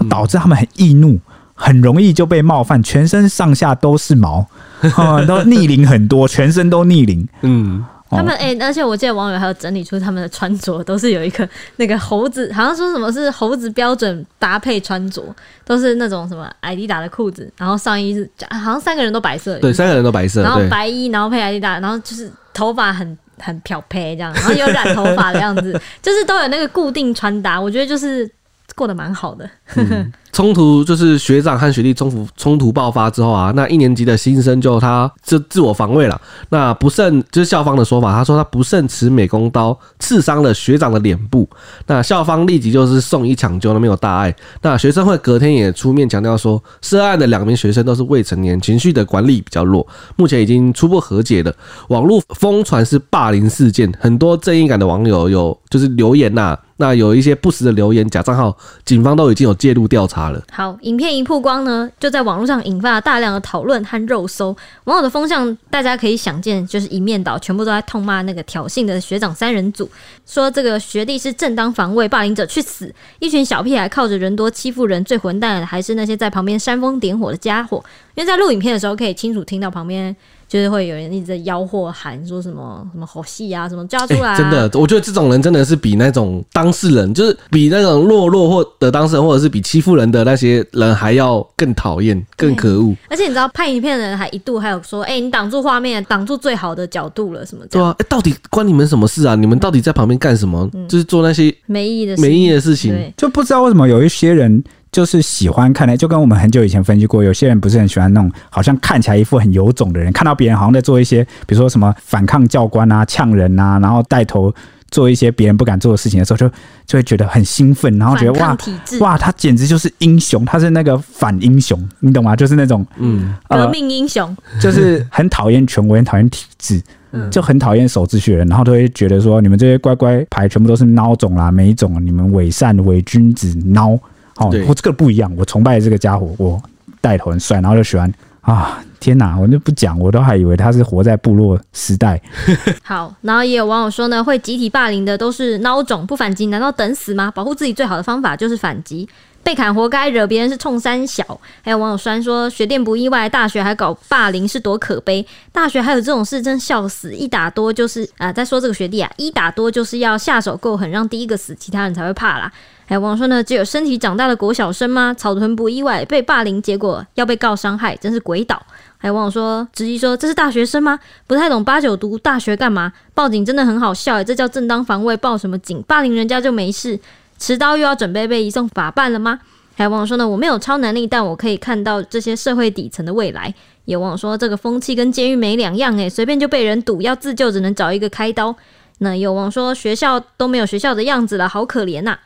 [0.09, 1.19] 导致他们很易怒，
[1.55, 4.47] 很容易就被冒犯，全身上下都是毛，
[5.27, 7.27] 都逆鳞很多，全身都逆鳞。
[7.43, 15.23] 嗯，他们哎、欸，而且我记得网友还有整理出他们的穿着都是有一个那个猴子，好像说什么是猴子标准搭配穿着，
[15.65, 28.31] 都是那种什么艾迪达的裤子，然后上衣是好像三个人都白色，对，三个人都白色，然后白衣，然后配艾迪达，然后就是头发很很漂配这样，然后有染头发的样子， 就是都有那个固定穿搭，我觉得就是。
[28.77, 29.51] 过得蛮好的。
[29.75, 36.21] 嗯冲突就是学长和学弟冲突冲突爆发之后啊，那一年级的新生就他就自我防卫了。
[36.51, 41.49] 那不慎就是校方的说法，他说他不慎持美工刀刺伤了学长的脸部。
[41.87, 44.37] 那校方立即就是送医抢救，那没有大碍。
[44.61, 49.87] 那学生会隔天也出面强调说，涉案的两名学生都是未成年，情绪的管理比较弱，
[50.17, 51.55] 目前已经初步和解了。
[51.89, 60.43] 网络疯传是霸凌事件，很多正义感的网友有就是留言呐、啊，那有一些不实的留言假账号，警方都已经有介入调查了。
[60.53, 64.55] 好，影片一曝光呢，就在网络上引发了大量的讨论和肉搜。
[64.85, 69.91] 网友的风向，大家可以想见，就是一面倒，全部都在痛骂那个挑衅的学长三人组，
[70.27, 72.95] 说这个学弟是正当防卫，霸凌者去死！
[73.21, 77.83] 一群小屁孩靠着人多欺负人，最混蛋的还是那些在旁边煽风点火的家伙。
[78.15, 80.15] 因为在录影片的时候，可以清楚听到旁边。
[80.49, 84.39] 就是会有人一直在吆喝喊说什么什么好戏啊，什么叫出来、啊欸。
[84.39, 92.95] 真的，我觉得这种人真的是比那种当事人，就是比那种懦弱或的当事人，或者是比欺负人的那些人还要更讨厌、更可恶。
[93.09, 99.35] 而且你知道，拍影片的人还一度还有说：“哎、欸，你挡住画面，挡住最好的角度了，什么的。”对啊，哎、欸，到底关你们什么事啊？
[99.35, 100.69] 你们到底在旁边干什么？
[100.75, 104.63] 嗯、就是做那些没意义的没意义的事情，就不知道为什么有一些人。
[104.97, 114.51] 就是喜欢看的，就跟我们很久以前分析过，有些人不是很喜欢那种好像看起来一副很有种的人，看到别人好像在做一些，比如说什么反抗教官啊、呛人啊，然后带头
[114.91, 116.49] 做一些别人不敢做的事情的时候，就
[116.87, 118.57] 就会觉得很兴奋，然后觉得哇
[119.01, 122.35] 哇，他简直就是英雄，他是那个反英雄，你懂吗？
[122.35, 126.83] 就是那种嗯，革命英雄，就是很讨厌权威、很讨厌体制，
[127.31, 134.01] 就很讨厌守秩序的人，然后都会觉得说，你们这些乖乖牌全部都是孬种啦、没种，你们伪善伪君子孬。
[134.37, 136.61] 哦，我这个不一样，我崇拜这个家伙，我
[137.01, 138.83] 带头很帅，然后就喜欢啊！
[139.01, 142.21] 天哪，我就不讲，我都还以为他是活在部落时代。
[142.83, 147.31] 好，然后也有网友说呢，会集体霸凌的都是孬种，不反击难道等死吗？
[147.31, 149.09] 保护自己最好的方法就是反击。
[149.43, 151.41] 被砍活该，惹别人是冲三小。
[151.63, 155.25] 还有网友酸说，学电不意外，大学还搞霸凌是多可悲。
[155.53, 157.15] 大学还有这种事，真笑死。
[157.15, 162.53] 一打多就是啊、呃，在说这个学弟啊，一打多就是要下手够狠，让第一个死，其他人才会怕啦。
[162.89, 165.13] 还有网友说呢，只有身体长大的国小生吗？
[165.13, 168.65] 草屯不意外，被霸凌结果要被告伤害，真是鬼岛。
[168.97, 170.99] 还有网友说，质疑说这是大学生吗？
[171.27, 172.93] 不太懂八九读大学干嘛？
[173.13, 175.83] 报警真的很好笑诶，这叫正当防卫，报什么警？
[175.83, 176.99] 霸凌人家就没事。
[177.39, 179.41] 持刀又要准备被移送法办了吗？
[179.75, 183.53] 还有网友说呢，我没有超能力，但我可以看到这些社会底层的未来。
[183.85, 188.55] 有网友说这个风气跟监狱没两样，诶，随便就被人堵，要自救只能找一个开刀。
[188.99, 192.19] 那有网友说学校都没有学校的样子了，好可怜呐、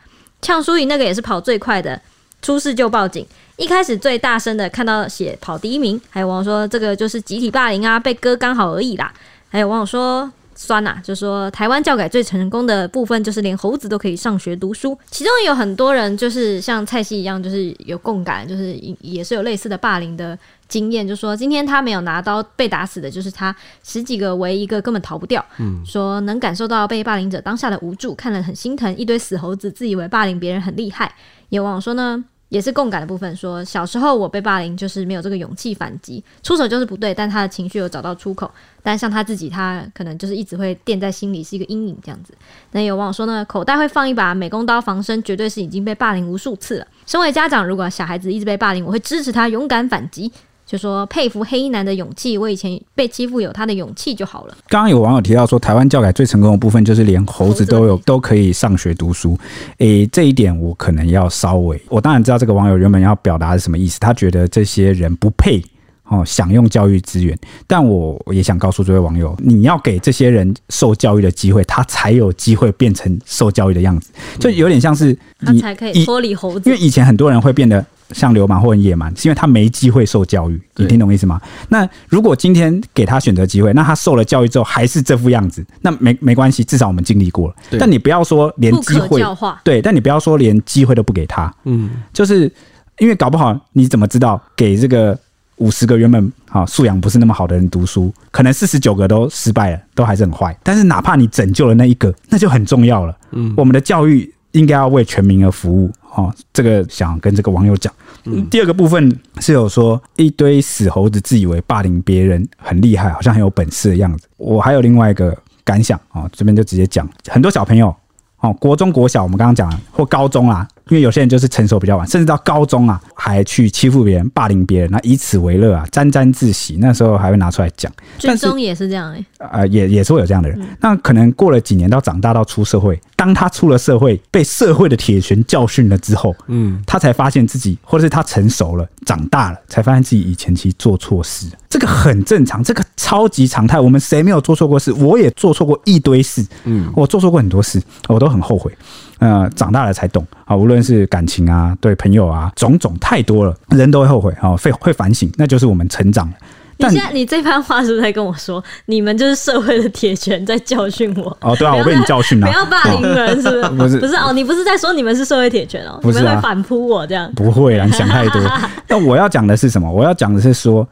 [0.43, 2.01] 呛书影那个也是跑最快的，
[2.43, 3.27] 出事就报警，
[3.57, 6.01] 一开始最大声的看到写跑第一名。
[6.11, 9.13] 还有网友说这个就是集体霸凌啊，被割刚好而已啦。
[9.49, 10.31] 还有网友说。
[10.57, 20.39] 酸呐、就说台湾教改最成功的部分就是连猴子都可以上学读书，其中有很多人就是像蔡西一样，就是有共感，就是也是有类似的霸凌的
[20.71, 23.55] 经验，就说今天他没有拿刀被打死的，就是他
[23.85, 31.15] 十几个围一个根本逃不掉，嗯，说能感受到被霸凌者当下的无助，看了很心疼，一堆死猴子自以为霸凌别人很厉害，
[31.51, 32.25] 有网友说呢。
[32.51, 38.51] 也是共感的部分，说小时候我被霸凌，就是没有这个勇气反击，出手就是不对，但他的情绪有找到出口。
[38.83, 42.35] 但像他自己，他可能就是一直会垫在心里，是一个阴影这样子。
[42.73, 46.87] 那有网友说呢，口袋会放一把美工刀防身，绝对是已经被霸凌无数次了。
[47.07, 50.33] 身为家长，如果小孩子一直被霸凌，我会支持他勇敢反击。
[50.71, 54.57] 就说佩服黑衣男的勇气，我以前被欺负有他的勇气就好了。
[54.69, 59.37] 刚刚有网友提到说，台湾教改最成功的部分就是连猴子都有都可以上学读书。
[59.79, 65.61] 诶、欸，这一点我可能要稍微，我当然知道这个网友原本要表达是什么意思，他觉得这些人不配
[66.05, 67.37] 哦享用教育资源。
[67.67, 75.07] 但我也想告诉这位网友，你要给这些人受教育的机会，他才有机会变成受教育的样子，就有点像是
[75.41, 77.85] 你他才可以脱离猴子，因为以前很多人会变得。
[78.13, 80.61] 像流氓或者野蛮，是因为他没机会受教育。
[80.77, 81.41] 你听懂意思吗？
[81.69, 87.55] 那如果今天给他选择机会，那他受了教育之后还是这副样子，那没没关系，至少我们经历过了。
[87.79, 89.23] 但你不要说连机会，
[89.63, 91.53] 对，但你不要说连机会都不给他。
[91.65, 92.51] 嗯，就是
[92.99, 95.19] 因为搞不好你怎么知道给这个
[95.57, 100.57] 五十个原本啊素养不是那么好的人读书，可能四十九个都失败了，都还是很坏。
[100.63, 103.15] 但是哪怕你拯救了那一个，那就很重要了。
[103.33, 105.91] 嗯，我们的教育应该要为全民而服务。
[106.15, 107.93] 哦，这个想跟这个网友讲。
[108.25, 114.27] 嗯，第二个部分是有说一堆死猴子自以为霸凌别人很厉害，好像很有本事的样子。
[114.37, 117.95] 我还有另外一个感想啊，这边就直接讲，很多小朋友
[118.41, 120.67] 哦，国中、国小，我们刚刚讲了，或高中啊。
[120.91, 126.77] 因为有些人就是成熟比较晚，甚至到高中啊，还去欺负别人、霸凌别人，那以此为乐啊，沾沾自喜。
[126.81, 127.91] 那时候还会拿出来讲。
[128.19, 130.61] 最终也是这样哎、欸，呃，也也是会有这样的人。
[130.61, 141.47] 嗯、那可能过了几年，到长大到出社会，当他出了社会，被社会的铁拳教训了之后，嗯，他才发现自己，或者是他成熟了、长大了，才发现自己以前其实做错事。
[141.69, 143.79] 这个很正常，这个超级常态。
[143.79, 144.93] 我们谁没有做错过事？
[144.95, 148.73] 我也做错过一堆事，嗯，我做错过很多事，我都很后悔。
[149.21, 156.35] 呃，长大了才懂啊，无论是感情啊，对朋友啊，种种太多了，人都会后悔啊，会会反省，那就是我们成长了。
[156.79, 161.37] 你现在你这番话是不是在跟我说， 你们就是社会的铁拳在教训我？
[161.43, 163.69] 哦，对啊，我被你教训了，不要霸凌人，是不是？
[163.77, 167.31] 不是，不是哦，你不是在说你们是社会铁拳哦，不是啊，你们会反扑我这样？
[167.37, 168.41] 不会啊，你想太多。
[168.89, 169.93] 那我要讲的是什么？
[169.93, 170.89] 我要讲的是说，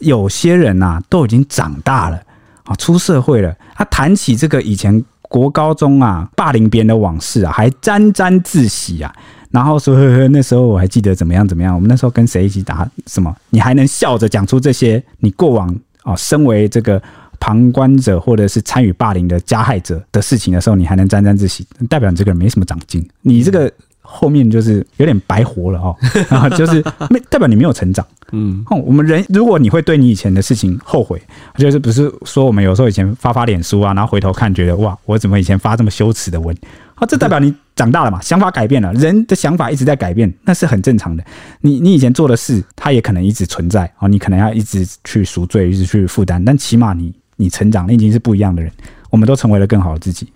[0.00, 2.20] 有些人呐、啊，都已经长大了
[2.64, 5.04] 啊，出社会了，他谈起这个以前。
[5.28, 9.14] 国高中啊，霸凌别人的往事啊，还沾沾自喜啊，
[9.50, 15.02] 然后说呵呵，那时候我还记得怎么样怎么样，我们那时候跟谁一起打什么，你还能笑着讲出这些？
[15.18, 17.00] 你过往啊，身为这个
[17.38, 23.70] 旁观者或者是参与霸凌的加害者的事情的时候，你还能沾沾自喜，代表你这个人没什么长进，你这个。
[24.10, 25.94] 后面就是有点白活了哦，
[26.30, 28.02] 然 后就是没代表你没有成长。
[28.32, 31.20] 嗯，我们人如果你会对你以前的事情后悔，
[31.56, 36.54] 就是不是说我们有时候以前发发脸书啊，然后回头看觉得哇，我怎么以前发这么羞耻的文？
[36.96, 41.24] 啊，这代表你长大了嘛，想法改变了，人的想法一直在改变，那是很正常的。
[41.60, 48.70] 你你以前做的事，它也可能一直存在啊，你可能要一直去赎罪，一直去负担，但起码你你成长，你已经是不一样的人，
[49.10, 50.30] 我们都成为了更好的自己。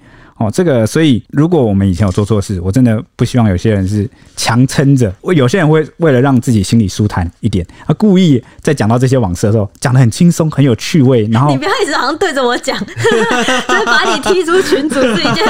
[0.46, 5.12] 哦，这个，所以如果我们以前有做错事，我真的不希望有些人是强撑着。
[5.20, 11.28] 我有些人会为了让自己心里舒坦一点，他故意在讲到这些往事的时候，讲的很轻松，很有趣味。
[11.30, 15.46] 然后你不要一直好像对着我讲，就是把你踢出群组是一件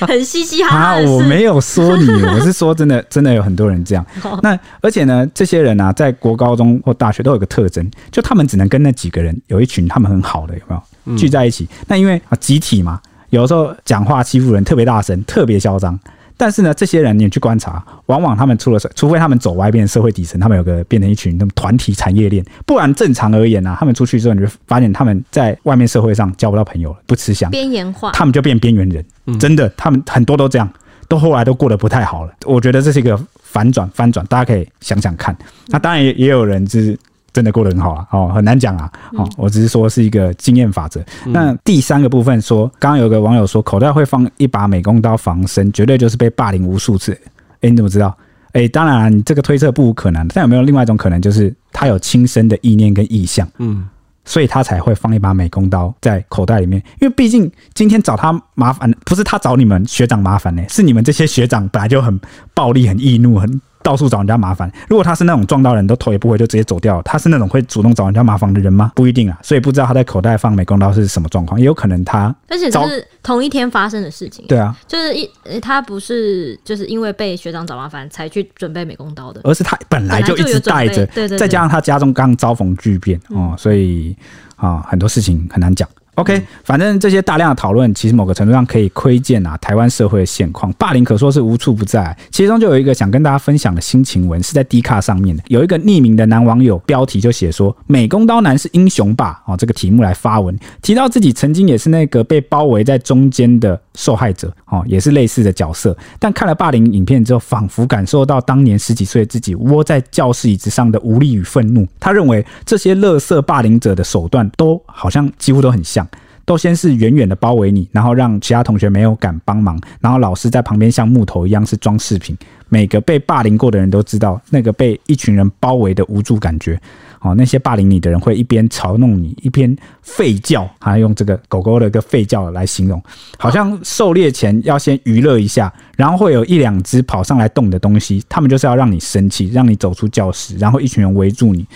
[0.00, 1.08] 很 嘻嘻哈哈的事。
[1.08, 4.04] 啊，我没有说你， 我是说真的，真的有很多人这样。
[4.42, 11.68] 那而且呢，这些人啊，在国高中或大学都有个特征，就他们只能跟那几个人有一群他们很好的，有没有聚在一起？
[11.86, 13.00] 那因为啊，集体嘛。
[13.34, 15.98] 有时候讲话欺负人特别大声，特别嚣张。
[16.36, 22.44] 但是呢，这些人你去观察，往往他们出了事，除非他们走歪，变成社会底层，他们有个变成一群那么团体产业链。
[22.66, 29.38] 不然正常而言呢、啊，他们出去之后，你就发现他们在外面社会上交不到朋友了，不吃香，边缘化，他们就变边缘人。
[29.38, 30.68] 真的，他们很多都这样，
[31.06, 32.32] 都后来都过得不太好了。
[32.44, 35.36] 我觉得这是一个反转，翻转，大家可以想想看。
[35.68, 36.98] 那当然也也有人就是。
[37.34, 41.00] 真的过得很好啊，哦，很难讲啊，哦，我只是说是一个经验法则。
[41.26, 47.12] 嗯、那第三个部分说，刚刚有个网友说，口袋会放一把美工刀防身，绝对就是被霸凌无数次。
[47.60, 48.16] 哎，你怎么知道？
[48.52, 50.26] 哎，当然、啊，你这个推测不无可能。
[50.28, 53.88] 但有没有另外一种可能，就是他有轻生的意念跟意向，嗯，
[54.24, 56.80] 所以他才会放一把美工刀在口袋里面。
[57.00, 62.20] 因为毕竟今天找他麻烦，不是他找你们学长麻烦呢，是你们这些学长本来就很
[62.54, 63.60] 暴力、很易怒、很。
[63.84, 64.68] 到处找人家麻烦。
[64.88, 68.90] 如果他是那种撞到人都头也不回就直接走掉，他是那种会主动找人家麻烦的人吗？
[68.96, 69.38] 不一定啊。
[69.42, 72.34] 所以不知道他在口袋放美工刀是什么状况，也有可能他。
[72.48, 74.44] 而且这是同一天发生的事情。
[74.48, 81.04] 对啊，就是一他不是就是因为被学长找麻烦才去准备美工刀的，而是他本来就一直带着。
[81.06, 81.38] 对对对。
[81.38, 84.16] 再加上他家中刚遭逢巨变哦，所以
[84.56, 85.86] 啊很多事情很难讲。
[86.16, 90.72] OK，反正这些大量的讨论，其实某个程度上可以窥见啊，台湾社会的现况。
[90.74, 95.42] 霸凌可说是无处不在，其中就有一个想跟大家分享的心情文，是在 D 卡上面的。
[95.48, 105.96] 有一个匿名的男网友，标题就写说“美工刀男是英雄吧”哦，这个题目来发文，提到自己曾经也是那个被包围在中间的受害者哦，也是类似的角色。
[106.18, 111.86] 但看了霸凌影片之后，仿佛感受到当年十几岁自己窝在教室椅子上的无力与愤怒。
[111.98, 116.06] 他认为这些乐色霸凌者的手段都好像几乎都很像。
[116.46, 122.36] 都先是远远的包围你，然后让其他同学没有敢帮忙，然后老师在旁边像木头一样是装饰品。
[122.68, 126.78] 每个被霸凌过的人都知道那个被一群人包围的无助感觉。
[127.24, 133.02] 哦，那些霸凌你的人会一边嘲弄你，一边吠叫，还用这个狗狗的一个吠叫来形容，
[133.38, 141.66] 好像狩猎前要先娱乐一下，然后会有一两只跑上来动的东西，他们就是要让你生气，让你走出教室，然后一群人围住你，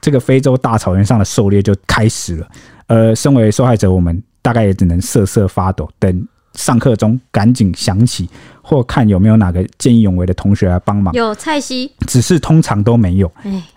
[0.00, 2.48] 这个非洲大草原上的狩猎就开始了。
[2.86, 8.26] 呃，身为受害者，我们大概也只能瑟瑟发抖，等上课中赶紧想起，
[8.62, 11.12] 或看有没有哪个见义勇为的同学来帮忙。
[11.12, 13.30] 有蔡西，只是通常都没有。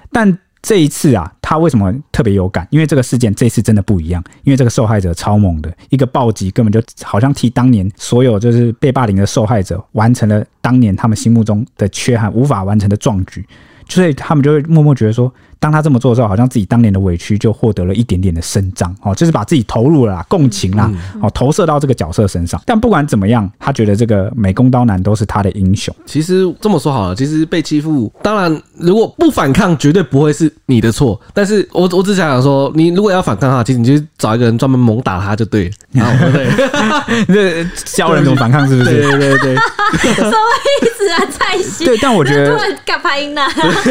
[0.10, 2.68] 但 这一次啊，他为什么特别有感？
[2.72, 13.46] 因为这个事件这次真的不一样，因为这个受害者超猛的，一个暴击根本就好像替当年所有就是被霸凌的受害者完成了当年他们心目中的缺憾无法完成的壮举，
[13.88, 15.34] 所以他们就会默默觉得说。
[15.60, 20.92] 当他这么做的时候，好像自己当年的委屈就获得了一点点的伸张，哦，就是把自己投入了啦，共情啦，
[21.22, 22.62] 哦，投射到这个角色身上。
[22.66, 25.94] 但不管怎么样，他觉得这个美工刀男都是他的英雄。
[26.06, 31.20] 其实这么说好了，其实被欺负，当然如果不反抗，绝对不会是你的错。
[31.34, 37.66] 但是我我只想想说，你如果要反抗的话，其实你就找一个人专门猛打他就对了， 对对？
[37.66, 37.66] 这
[37.96, 38.90] 教人怎么反抗是不是？
[38.90, 39.56] 对对对对，
[40.16, 40.38] 什么
[40.82, 41.18] 意思啊？
[41.32, 41.86] 蔡西？
[41.86, 43.42] 对，但我觉得，干拍音呢？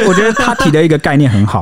[0.06, 1.55] 我觉得他提的一个概念很好。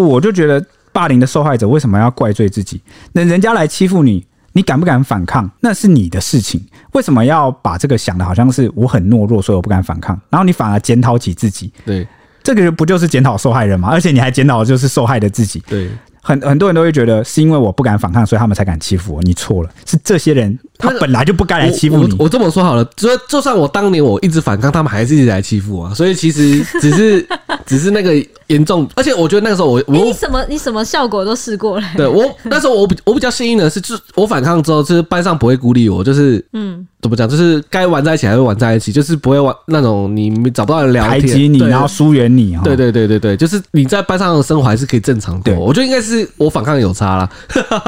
[0.00, 2.80] 我就觉得霸凌的受害者为什么要怪罪自己？
[3.12, 5.50] 那人家来欺负你，你敢不敢反抗？
[5.60, 6.62] 那是你的事情。
[6.92, 10.18] 为什么要把这个想的好像是我很懦弱，所以我不敢反抗？
[10.30, 12.06] 然后你反而检讨起自己，对，
[12.42, 13.88] 这个不就是检讨受害人吗？
[13.90, 15.88] 而且你还检讨的就是受害的自己，对。
[16.24, 19.20] 很很多人都会觉得是因为我不敢反抗，所以他们才敢欺负我。
[19.22, 22.12] 你错了，是这些人他本来就不该来欺负你。
[22.12, 25.92] 我，我，我这么说好了，就就算我当年我一直反抗，他们还是一直来欺负我。
[25.92, 27.26] 所以其实只是
[27.66, 28.12] 只是那个
[28.52, 31.86] 严重，而且我觉得那个时候我我、欸、你什么你什么效果都试过了。
[31.96, 36.86] 对我 那时候我比我比较幸运的是，就是我反抗之后，就是班上不会孤立我，就是嗯。
[37.02, 37.28] 怎么讲？
[37.28, 42.56] 就是该玩在一起还会玩在一起，就是不会玩那种你找不到人聊天，排挤你，然后疏远你。
[42.62, 45.52] 对对对对对，就是你在班上的生活还是可以正常过。
[45.56, 47.28] 我觉得应该是我反抗有差啦。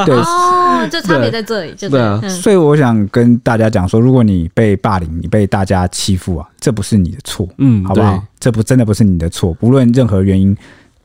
[0.04, 2.20] 对哦，就差别在这里，就对啊。
[2.28, 8.20] 所以我想跟大家讲说，如果你被霸凌，你被大家欺负啊，这不是你的错，嗯，好不好？
[8.40, 9.56] 这不真的不是你的错。
[9.60, 10.53] 无论任何原因，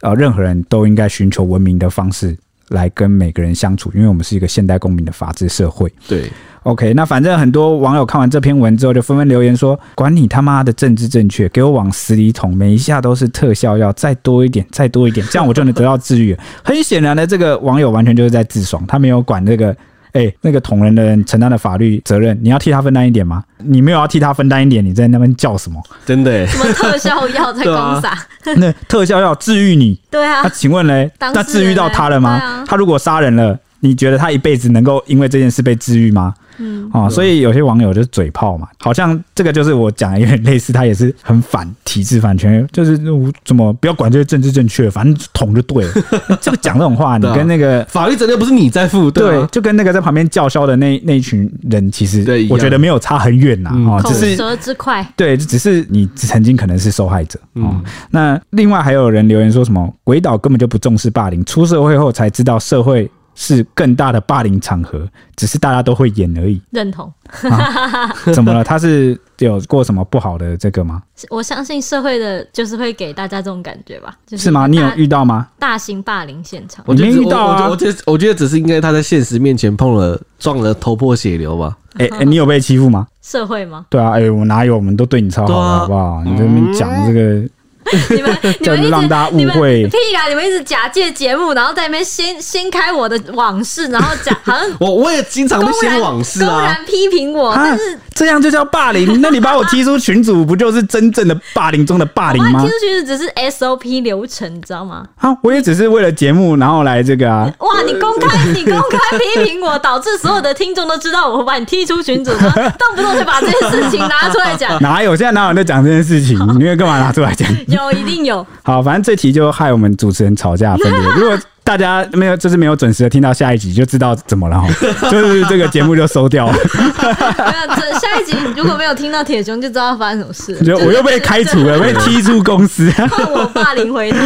[0.02, 2.38] 呃，任何人都应该寻求文明的方式
[2.70, 5.92] 来跟每个人相处，因为我们是一个现代公民的法治社会。
[6.08, 6.30] 对。
[6.64, 12.54] OK，那反正很多网友看完这篇文之后，就纷纷留言说：“管你他妈的政治正确，给我往死里捅！
[12.54, 19.76] 每一下都是特效药，再多一点， 再多一点，这样我就能得到治愈。”很显然的，这个网友完全就是在自爽，他没有管这个
[20.14, 23.44] 哎，那个捅人的人承担的法律责任，你要替他分担一点吗？
[23.58, 25.82] 你没有要替他分担一点，你在那边叫什么？
[26.06, 26.46] 真的？
[26.48, 28.18] 什么特效药在公撒？
[28.58, 30.00] 那特效药治愈你？
[30.10, 30.42] 对啊。
[30.44, 31.12] 那请问嘞？
[31.20, 32.64] 那治愈到他了吗？
[32.68, 36.34] 他如果杀人了，你觉得他一辈子能够因为这件事被治愈吗？
[36.62, 43.00] 嗯啊，所以有些网友就是嘴炮嘛，好像这个就是我讲的有点类似，他也是很反体制、反权，就是
[43.46, 45.92] 怎么不要管这些政治正确，反正捅就对了。
[46.42, 57.82] 这个讲这种话，你跟那个法律责任不是你在负，对，就跟那个在旁边叫嚣的那那一群人，其实我觉得没有差很远呐啊，只是口舌之快，对，只是你曾经可能是受害者啊。
[58.12, 63.10] 那另外还有人留言说什么鬼岛根本就不重视霸凌，出社会后才知道社会。
[63.42, 66.62] 是更大的霸凌场合，只是大家都会演而已。
[66.72, 67.10] 认同？
[67.50, 68.66] 啊、 怎么了？
[68.66, 71.02] 他是有过什么不好的这个吗？
[71.30, 74.14] 我相信社会的，就是会给大家这种感觉吧。
[74.28, 74.68] 就是、是吗？
[74.68, 75.48] 你有遇到吗？
[75.58, 77.70] 大型霸凌现场，我没遇到啊。
[77.70, 81.78] 我觉得，我觉得只是应该他在现实面前碰了撞了，头破血流吧。
[81.94, 83.08] 哎、欸欸，你有被欺负吗？
[83.22, 83.86] 社会吗？
[83.90, 84.76] 对啊，哎、欸，我哪有？
[84.76, 86.00] 我们都对你超好的，好不好？
[86.16, 87.50] 啊、你这边讲这个。
[87.94, 90.28] 嗯 你们 你们一直让大家误会屁啦！
[90.28, 99.22] 你们一直假借节目，然后在那边掀掀开我的往事，然后讲好像 我我也经常掀往事啊，公然批评我，但是这样就叫霸凌？
[99.22, 102.62] 那你把我踢出群组，不就是真正的霸凌中的霸凌吗？
[102.62, 105.06] 踢出群组只是 SOP 流程，你知道吗？
[105.16, 107.50] 啊，我也只是为了节目，然后来这个啊。
[107.60, 114.78] 哇，你公开你公开批评我，导致所有的听众都知道我会把你踢出群组， 动不动就把这件事情拿出来讲。
[114.82, 115.16] 哪有？
[115.16, 116.38] 现在哪有人在讲这件事情？
[116.60, 117.50] 你会干嘛拿出来讲？
[117.68, 118.46] 有，一定有。
[118.64, 121.10] 好，反正这题就害我们主持人吵架分裂。
[121.16, 121.38] 如果
[121.70, 124.68] 大家没有，就是没有准时的听到下一集，就知道怎么了哈，
[125.12, 126.54] 就是这个节目就收掉了。
[126.54, 130.56] 没有，这下一集如果没有听到铁雄，就知道发生什么事。
[130.66, 134.18] 就我又被开除了，被踢出公司， 换我霸凌回他。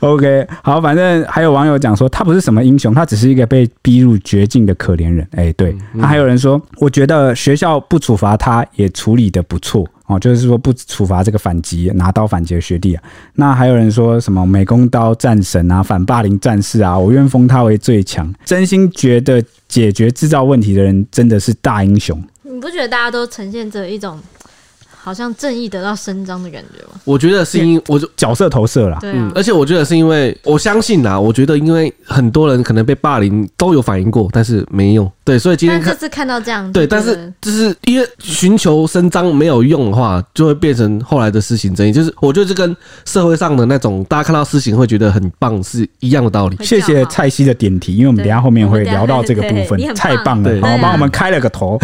[0.00, 5.28] OK，好，反正还有网友讲说，他不是什么英雄，他只是一个被逼入绝境的可怜人。
[5.32, 9.86] 哎，对，那还有人说，我觉得学校不处罚他，也处理的不错。
[10.06, 13.02] 哦，就是说不处罚这个反击拿刀反击的学弟啊。
[13.34, 18.32] 那还有人说什么美工刀战神啊，反霸凌战士啊，我愿封他为最强。
[18.44, 22.22] 真心觉得解决制造问题的人真的是大英雄。
[22.42, 24.18] 你不觉得大家都呈现着一种？
[25.06, 27.00] 好像正义得到伸张的感觉吗？
[27.04, 46.56] 我觉得是因我就角色投射了，对、啊，嗯，而且我觉得是因为我相信呐，我觉得因为很多人可能被霸凌都有反应过，但是没用，对，所以今天看这次看到这样，对，但是就是因为寻求伸张没有用的话，就会变成后来的私刑正义，就是我觉得这跟社会上的那种大家看到私刑会觉得很棒是一样的道理。
[46.64, 51.78] 谢谢蔡西的点题，因为我们等下后面会聊到这个部分，太棒了，好，帮我们开了个头。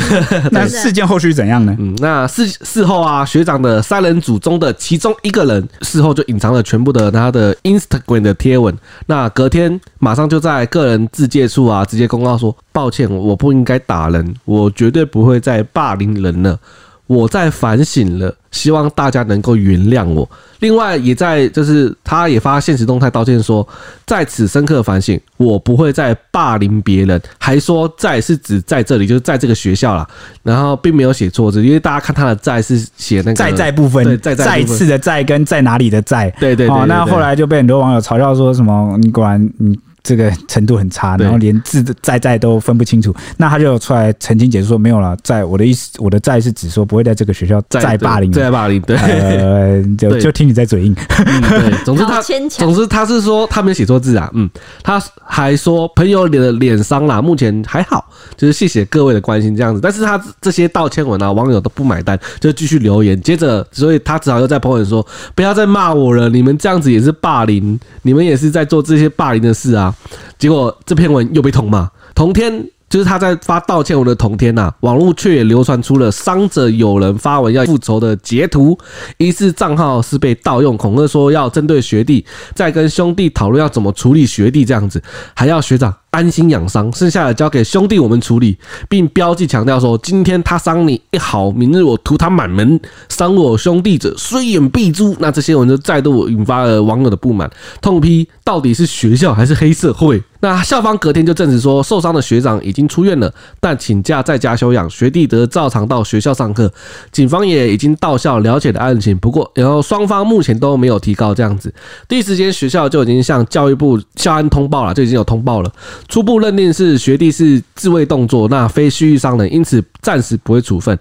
[0.50, 1.76] 那 事件后续怎样呢？
[1.78, 3.11] 嗯，那事事后啊。
[3.12, 16.58] 啊，学长的三人组中的其中一个人事后就隐藏了全部的他的 Instagram 的贴文，那隔天马上就在个人自介处啊直接公告说：抱歉，我不应该打人，我绝对不会再霸凌人了。
[17.06, 20.28] 我在反省了，希望大家能够原谅我。
[20.60, 23.66] 另外，也在就是他也发现实动态道歉说，
[24.06, 30.08] 在此深刻反省，我不会再霸凌别人，还说在是指在这里，就是在这个学校啦。
[30.42, 36.76] 然后并没有写错字，因为大家看他的在是写那个在在部分，在在再次的在跟在哪里的在，对对对，对。
[36.76, 39.78] 哦，那后来就被很多网友嘲笑说什么，你果然你。
[40.02, 43.14] 这个程度很差，然后连字在在都分不清楚。
[43.36, 48.80] 那他就出来澄清解释说，没有了，在我的意思，我的在是指说不会在这个学校再霸凌，再霸凌。
[48.82, 50.94] 对，呃，就就听你在嘴硬。
[51.26, 54.28] 嗯、对， 总之他，总之他是说他没有写错字啊。
[54.34, 54.50] 嗯，
[54.82, 58.04] 他还说朋友脸的脸伤啦，目前还好，
[58.36, 59.80] 就是谢谢各位的关心这样子。
[59.80, 63.20] 但是他这些道歉文啊，网友都不买单，就继续留言。
[63.22, 69.91] 接着，所以他只好又在朋友说，不要再骂我了，你们这样子也是霸凌，你们也是在做这些霸凌的事啊。
[70.38, 78.78] 结果这篇文又被痛骂，同天就是他在发道歉文的同天呐、网络却也流传出了伤者有人发文要复仇的截图，
[79.16, 82.24] 疑似账号是被盗用，恐吓说要针对学弟，
[82.54, 85.02] 再跟兄弟讨论要怎么处理学弟这样子，
[85.34, 95.16] 还要学长安心养伤，剩下的交给兄弟我们处理，并标记强调说，今天他伤你一毫，明日我屠他满门，伤我兄弟者虽远必诛。
[95.20, 97.50] 那这些文就再度引发了网友的不满，
[97.80, 100.22] 痛批到底是学校还是黑社会？
[100.40, 106.70] 那校方隔天就证实说，受伤的学长已经出院了，但请假在家休养，学弟则照常到学校上课。
[107.12, 111.72] 警方也已经到校了解了案情，不过然后双方目前都没有提告这样子。
[112.08, 115.72] 第一时间学校就已经向教育部校安通报了，就已经有通报了。
[116.08, 120.98] 初步认定是学弟是自卫动作，那非蓄意伤人，因此暂时不会处分，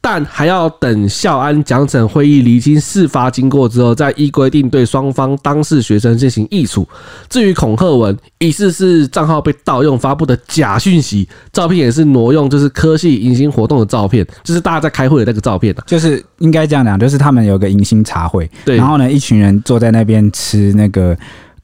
[0.00, 6.88] 但还要等校安奖惩会议厘清事发经过之后，再依规定对双方当事学生进行议处。
[7.28, 21.16] 至于恐吓文，疑似是账号被盗用发布的假讯息，照片也是挪用就是科系迎新活动的照片，就是大家在开会的那个照片啊，就是应该这样讲，就是他们有个迎新茶会，对，然后呢，一群人坐在那边吃那个。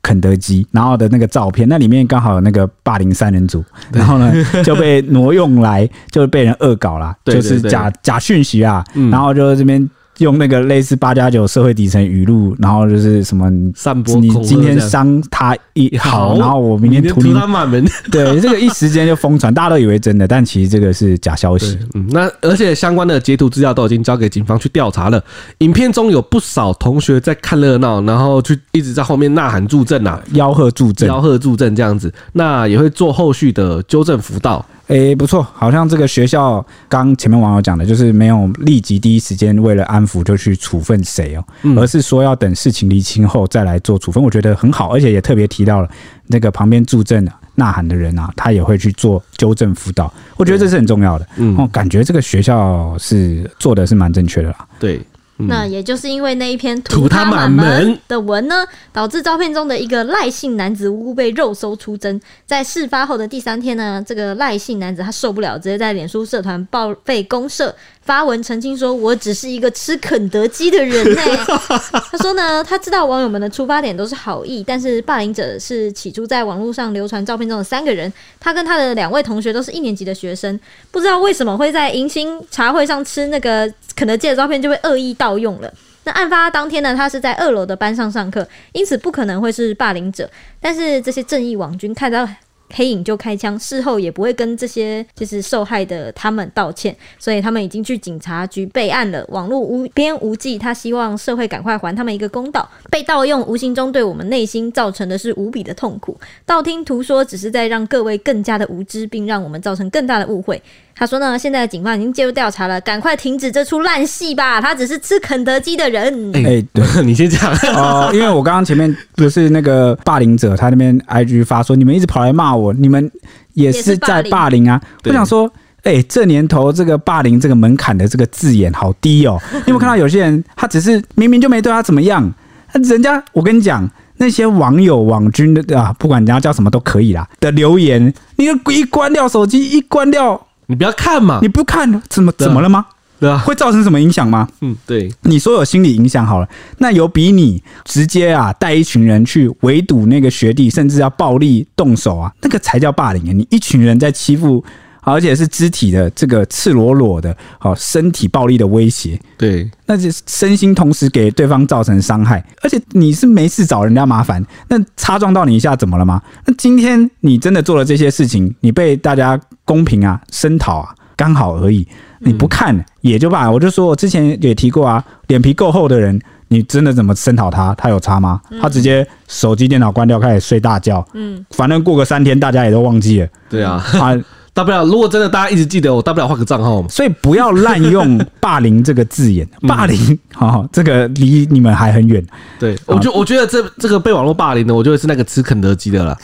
[0.02, 4.32] 肯德基，然后的那个照片，那里面刚好有那个霸凌三人组，然后呢
[4.64, 9.88] 就被挪用来，就被人恶搞啦，就是假假讯息啊，然后就这边。
[10.20, 17.84] 用那个类似八加九社会底层语录，然后就是什么散播，你今天伤他一好，然后我明天屠他满门。
[18.12, 21.78] 对，这个一时间就疯传，大家都以为真的，但其实这个是假消息。
[21.94, 25.22] 嗯，那而且相关的截图资料都已经交给警方去调查了。
[25.58, 32.12] 影片中有不少同学在看热闹，然后去一直在后面呐喊助阵啊，吆喝助阵，吆喝助阵这样子。
[32.32, 34.64] 那也会做后续的纠正辅导。
[34.90, 41.44] 诶、欸，不错，好像这个学校刚前面网友讲的，就是没有立即第一时间为了安抚就去处分谁哦，
[41.76, 45.88] 而是说要等事情厘清后再来做处分，我觉得很好，而且也特别提到了
[46.26, 47.24] 那个旁边助阵
[47.54, 55.00] 呐喊的人啊，他也会去做纠正辅导，我觉得这是很重要的，嗯，哦，感觉这个学校是做的是蛮正确的啦，对。
[55.48, 62.20] 那也就是因为那一篇屠他满门的文呢，导致照片中的一个赖姓男子无辜被肉搜出征。
[62.46, 67.74] 在事发后的第三天呢，这个赖姓男子他受不了，直接在脸书社团报废公社。
[68.10, 71.22] 发文澄清说：“我只是一个吃肯德基的人呢。
[72.10, 78.12] ”他说呢，他知道网友们的出发点都是好意，但是霸凌者是起初在网络上流传照片中的三个人。
[78.40, 80.58] 他跟他的两位同学都是一年级的学生，
[80.90, 85.72] 不知道为什么会在迎新茶会上吃那个肯德基的照片就被恶意盗用了。
[86.02, 90.28] 那案发当天呢，他是在二楼的班上上课，因此不可能会是霸凌者。
[90.60, 92.28] 但是这些正义网军看到。
[92.72, 99.24] 黑影就开枪，事后也不会跟这些就是受害的他们道歉，所以他们已经去警察局备案了。
[99.28, 102.68] 网络无边无际，他希望社会赶快还他们一个公道。
[102.90, 106.18] 被盗用无形中对我们内心造成的是无比的痛苦。
[106.46, 110.60] 道听途说只是在让各位更加的无知，并让我们造成更大的误会。
[110.94, 114.60] 他说呢，现在的警方已经介入调查了，赶快停止这出烂戏吧！
[114.60, 116.30] 他只是吃肯德基的人。
[116.34, 123.10] 哎、欸，对，你先讲 哦，因为我刚刚前面不是那个霸凌者，他那边 IG 发说，你们一直跑来骂我，你们
[123.54, 124.78] 也是在霸凌啊！
[125.04, 125.50] 我想说，
[125.84, 129.40] 哎、欸，这年头这个霸凌这个门槛的这个字眼好低哦。
[129.52, 132.30] 你有没有看到有些人，他只是明明就没对他怎么样，
[132.74, 133.88] 人家我跟你讲，
[134.18, 140.46] 那些网友网军的啊，不管人家叫什么都可以啦的留言，你一关掉手机，一关掉。
[140.70, 141.40] 你不要看嘛！
[141.42, 142.86] 你不看怎么怎么了吗？
[143.18, 144.48] 对啊，会造成什么影响吗？
[144.60, 145.12] 嗯，对。
[145.22, 146.48] 你说有心理影响好了，
[146.78, 153.32] 那有比你直接啊带一群人去围堵那个学弟，甚至要暴力动手啊，那个才叫霸凌啊！
[153.32, 154.64] 你一群人在欺负，
[155.02, 166.20] 而且是肢体的这个赤裸裸的，好身体暴力的威胁，对，那就身心同时给对方造成伤害，而且你是没事找人家麻烦，那擦撞到你一下怎么了吗？
[166.46, 169.40] 那今天你真的做了这些事情，你被大家。
[169.66, 171.86] 公平啊，声讨啊，刚好而已。
[172.18, 173.48] 你不看也就罢。
[173.48, 178.40] 我就说我之前也提过啊，脸皮够厚的人，你真的怎么声讨他，他有差吗？
[178.60, 181.06] 他直接手机电脑关掉，开始睡大觉。
[181.14, 183.28] 嗯，反正过个三天，大家也都忘记了。
[183.48, 184.20] 对啊，他。
[184.52, 186.88] 大不了，如果真的大家一直记得我，大不了换个账号嘛。
[186.88, 192.24] 所以不要滥用“霸凌”这个字眼，“霸凌”好，这个离你们还很远。
[192.58, 196.18] 对，我就我觉得这这个被网络霸凌的，我觉得是那个吃肯德基的了。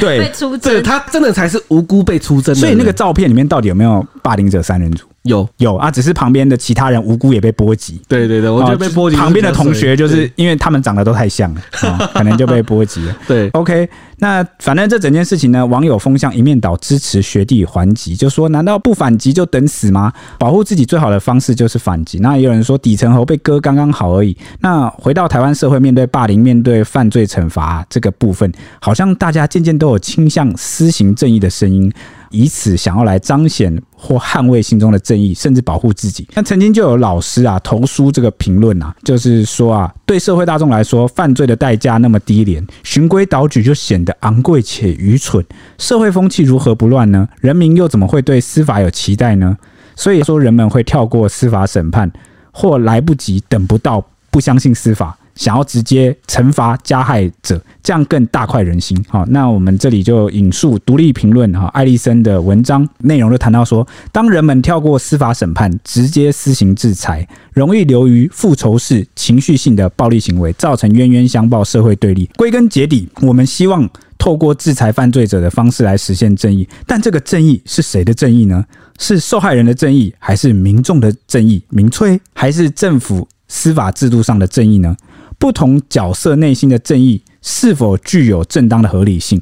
[0.00, 0.30] 对，
[0.60, 2.60] 对，他真的才是无辜被出征的。
[2.60, 5.06] 所以那个照片里面到底有没有霸凌者三人组？
[5.24, 8.00] 有有啊，只是旁边的其他人无辜也被波及。
[8.08, 9.16] 对对对，我觉得被波及。
[9.16, 11.60] 旁边的同学就是因为他们长得都太像了，
[12.14, 13.14] 可能就被波及了。
[13.28, 20.10] 对，OK，那反正这整件事情呢，网友风向一面倒支持学弟还击，就说难道不反击就等死吗？
[20.38, 22.18] 保护自己最好的方式就是反击。
[22.20, 24.34] 那也有人说底层猴被割刚刚好而已。
[24.60, 28.50] 那回到台湾社会，面对霸凌、面对犯罪惩罚这个部分，
[28.80, 31.92] 好像大家渐渐都有倾向私行正义的声音。
[32.30, 36.26] 以此想要来彰显或捍卫心中的正义，甚至保护自己。
[36.34, 45.44] 那曾经就有老师啊投书这个评论啊，就是说啊，对社会大众来说，犯罪的代价那么低廉，循规蹈矩就显得昂贵且愚蠢。
[45.78, 47.28] 社会风气如何不乱呢？
[47.40, 49.56] 人民又怎么会对司法有期待呢？
[49.96, 52.10] 所以说，人们会跳过司法审判，
[52.52, 55.18] 或来不及、等不到，不相信司法。
[55.34, 58.96] 想要直接惩罚加害者，这样更大快人心。
[59.08, 72.28] 好，那我们这里就引述独立评论哈艾利森的文章内容，就谈到说，当人们跳过司法审判，直接施行制裁，容易流于复仇式、情绪性的暴力行为，造成冤冤相报、社会对立。
[72.36, 78.64] 归根结底，我们希望透过制裁犯罪者的方式来实现正义，但这个正义是谁的正义呢？
[78.98, 81.62] 是受害人的正义，还是民众的正义？
[81.70, 84.94] 民粹，还是政府司法制度上的正义呢？
[85.40, 89.40] 不同角色内心的正义是否具有正当的合理性？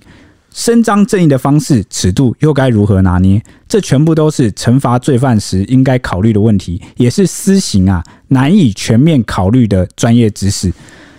[0.52, 3.42] 伸张正义的方式、尺度又该如何拿捏？
[3.68, 10.72] 这全部都是惩罚罪犯时应该考虑的问题，也是私刑啊难以全面考虑的专业知识。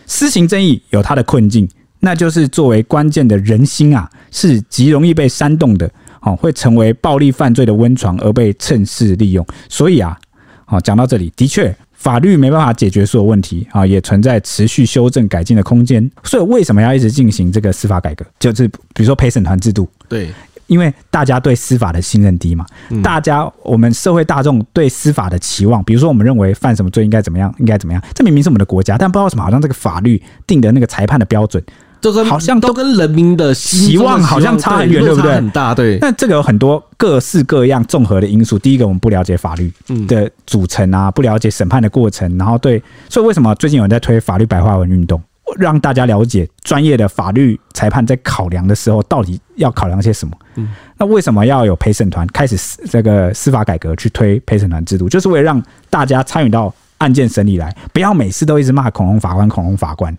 [0.06, 1.70] 私行正义有它的困境，
[2.00, 9.46] 那就是作为关键的人心啊，是极容易被煽动的，哦，会成为暴力犯罪的温床而被趁势利用。
[9.68, 10.18] 所以啊，
[10.66, 11.76] 好，讲到这里，的确。
[12.00, 16.10] 法律没办法解决所有问题啊，也存在持续修正改进的空间。
[16.24, 18.26] 所以为什么要一直进行这个司法改革？
[18.40, 20.30] 就是比如说陪审团制度，对，
[20.68, 31.62] 因为大家对司法的信任低嘛，嗯、大家我们社会大众对司法的期望，比如说我们认为犯什么罪应该怎么样，应该怎么样，这明明是我们的国家，但不知道为什么好像这个法律定的那个裁判的标准。
[32.02, 35.34] 这跟好像都跟人民的期望好像差很远，对不对？
[35.34, 35.98] 很大，对。
[36.00, 38.58] 那这个有很多各式各样综合的因素。
[38.58, 39.72] 第一个，我们不了解法律
[40.08, 45.22] 的组成啊，不了解审判的过程，然后对，所以为什么最近有人在推法律白话文运动，
[45.58, 50.34] 让大家了解专业的法律裁判在考量的时候到底要考量些什么？
[50.56, 52.58] 嗯，那为什么要有陪审团开始
[52.90, 60.16] 这个司法改革去推陪审团制度，就是为了让大家参与到案件审理来，不要每次都一直骂恐龙法官，恐龙法官。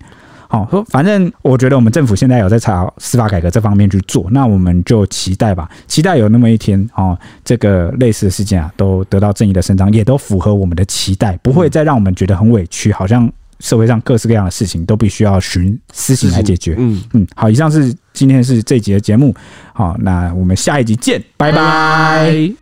[0.50, 13.30] 好，说反正我觉得我们政府现在有在朝司法改革这方面去做，那我们就期待吧，期待有那么一天哦，这个类似的事件啊，都得到正义的伸张，也都符合我们的期待，不会再让我们觉得很委屈，好像
[13.60, 16.74] 社会上各式各样的事情都必须要寻私刑来解决。
[16.76, 19.32] 嗯嗯，好，以上是今天是这一集的节目，
[19.72, 22.59] 好，那我们下一集见，拜拜。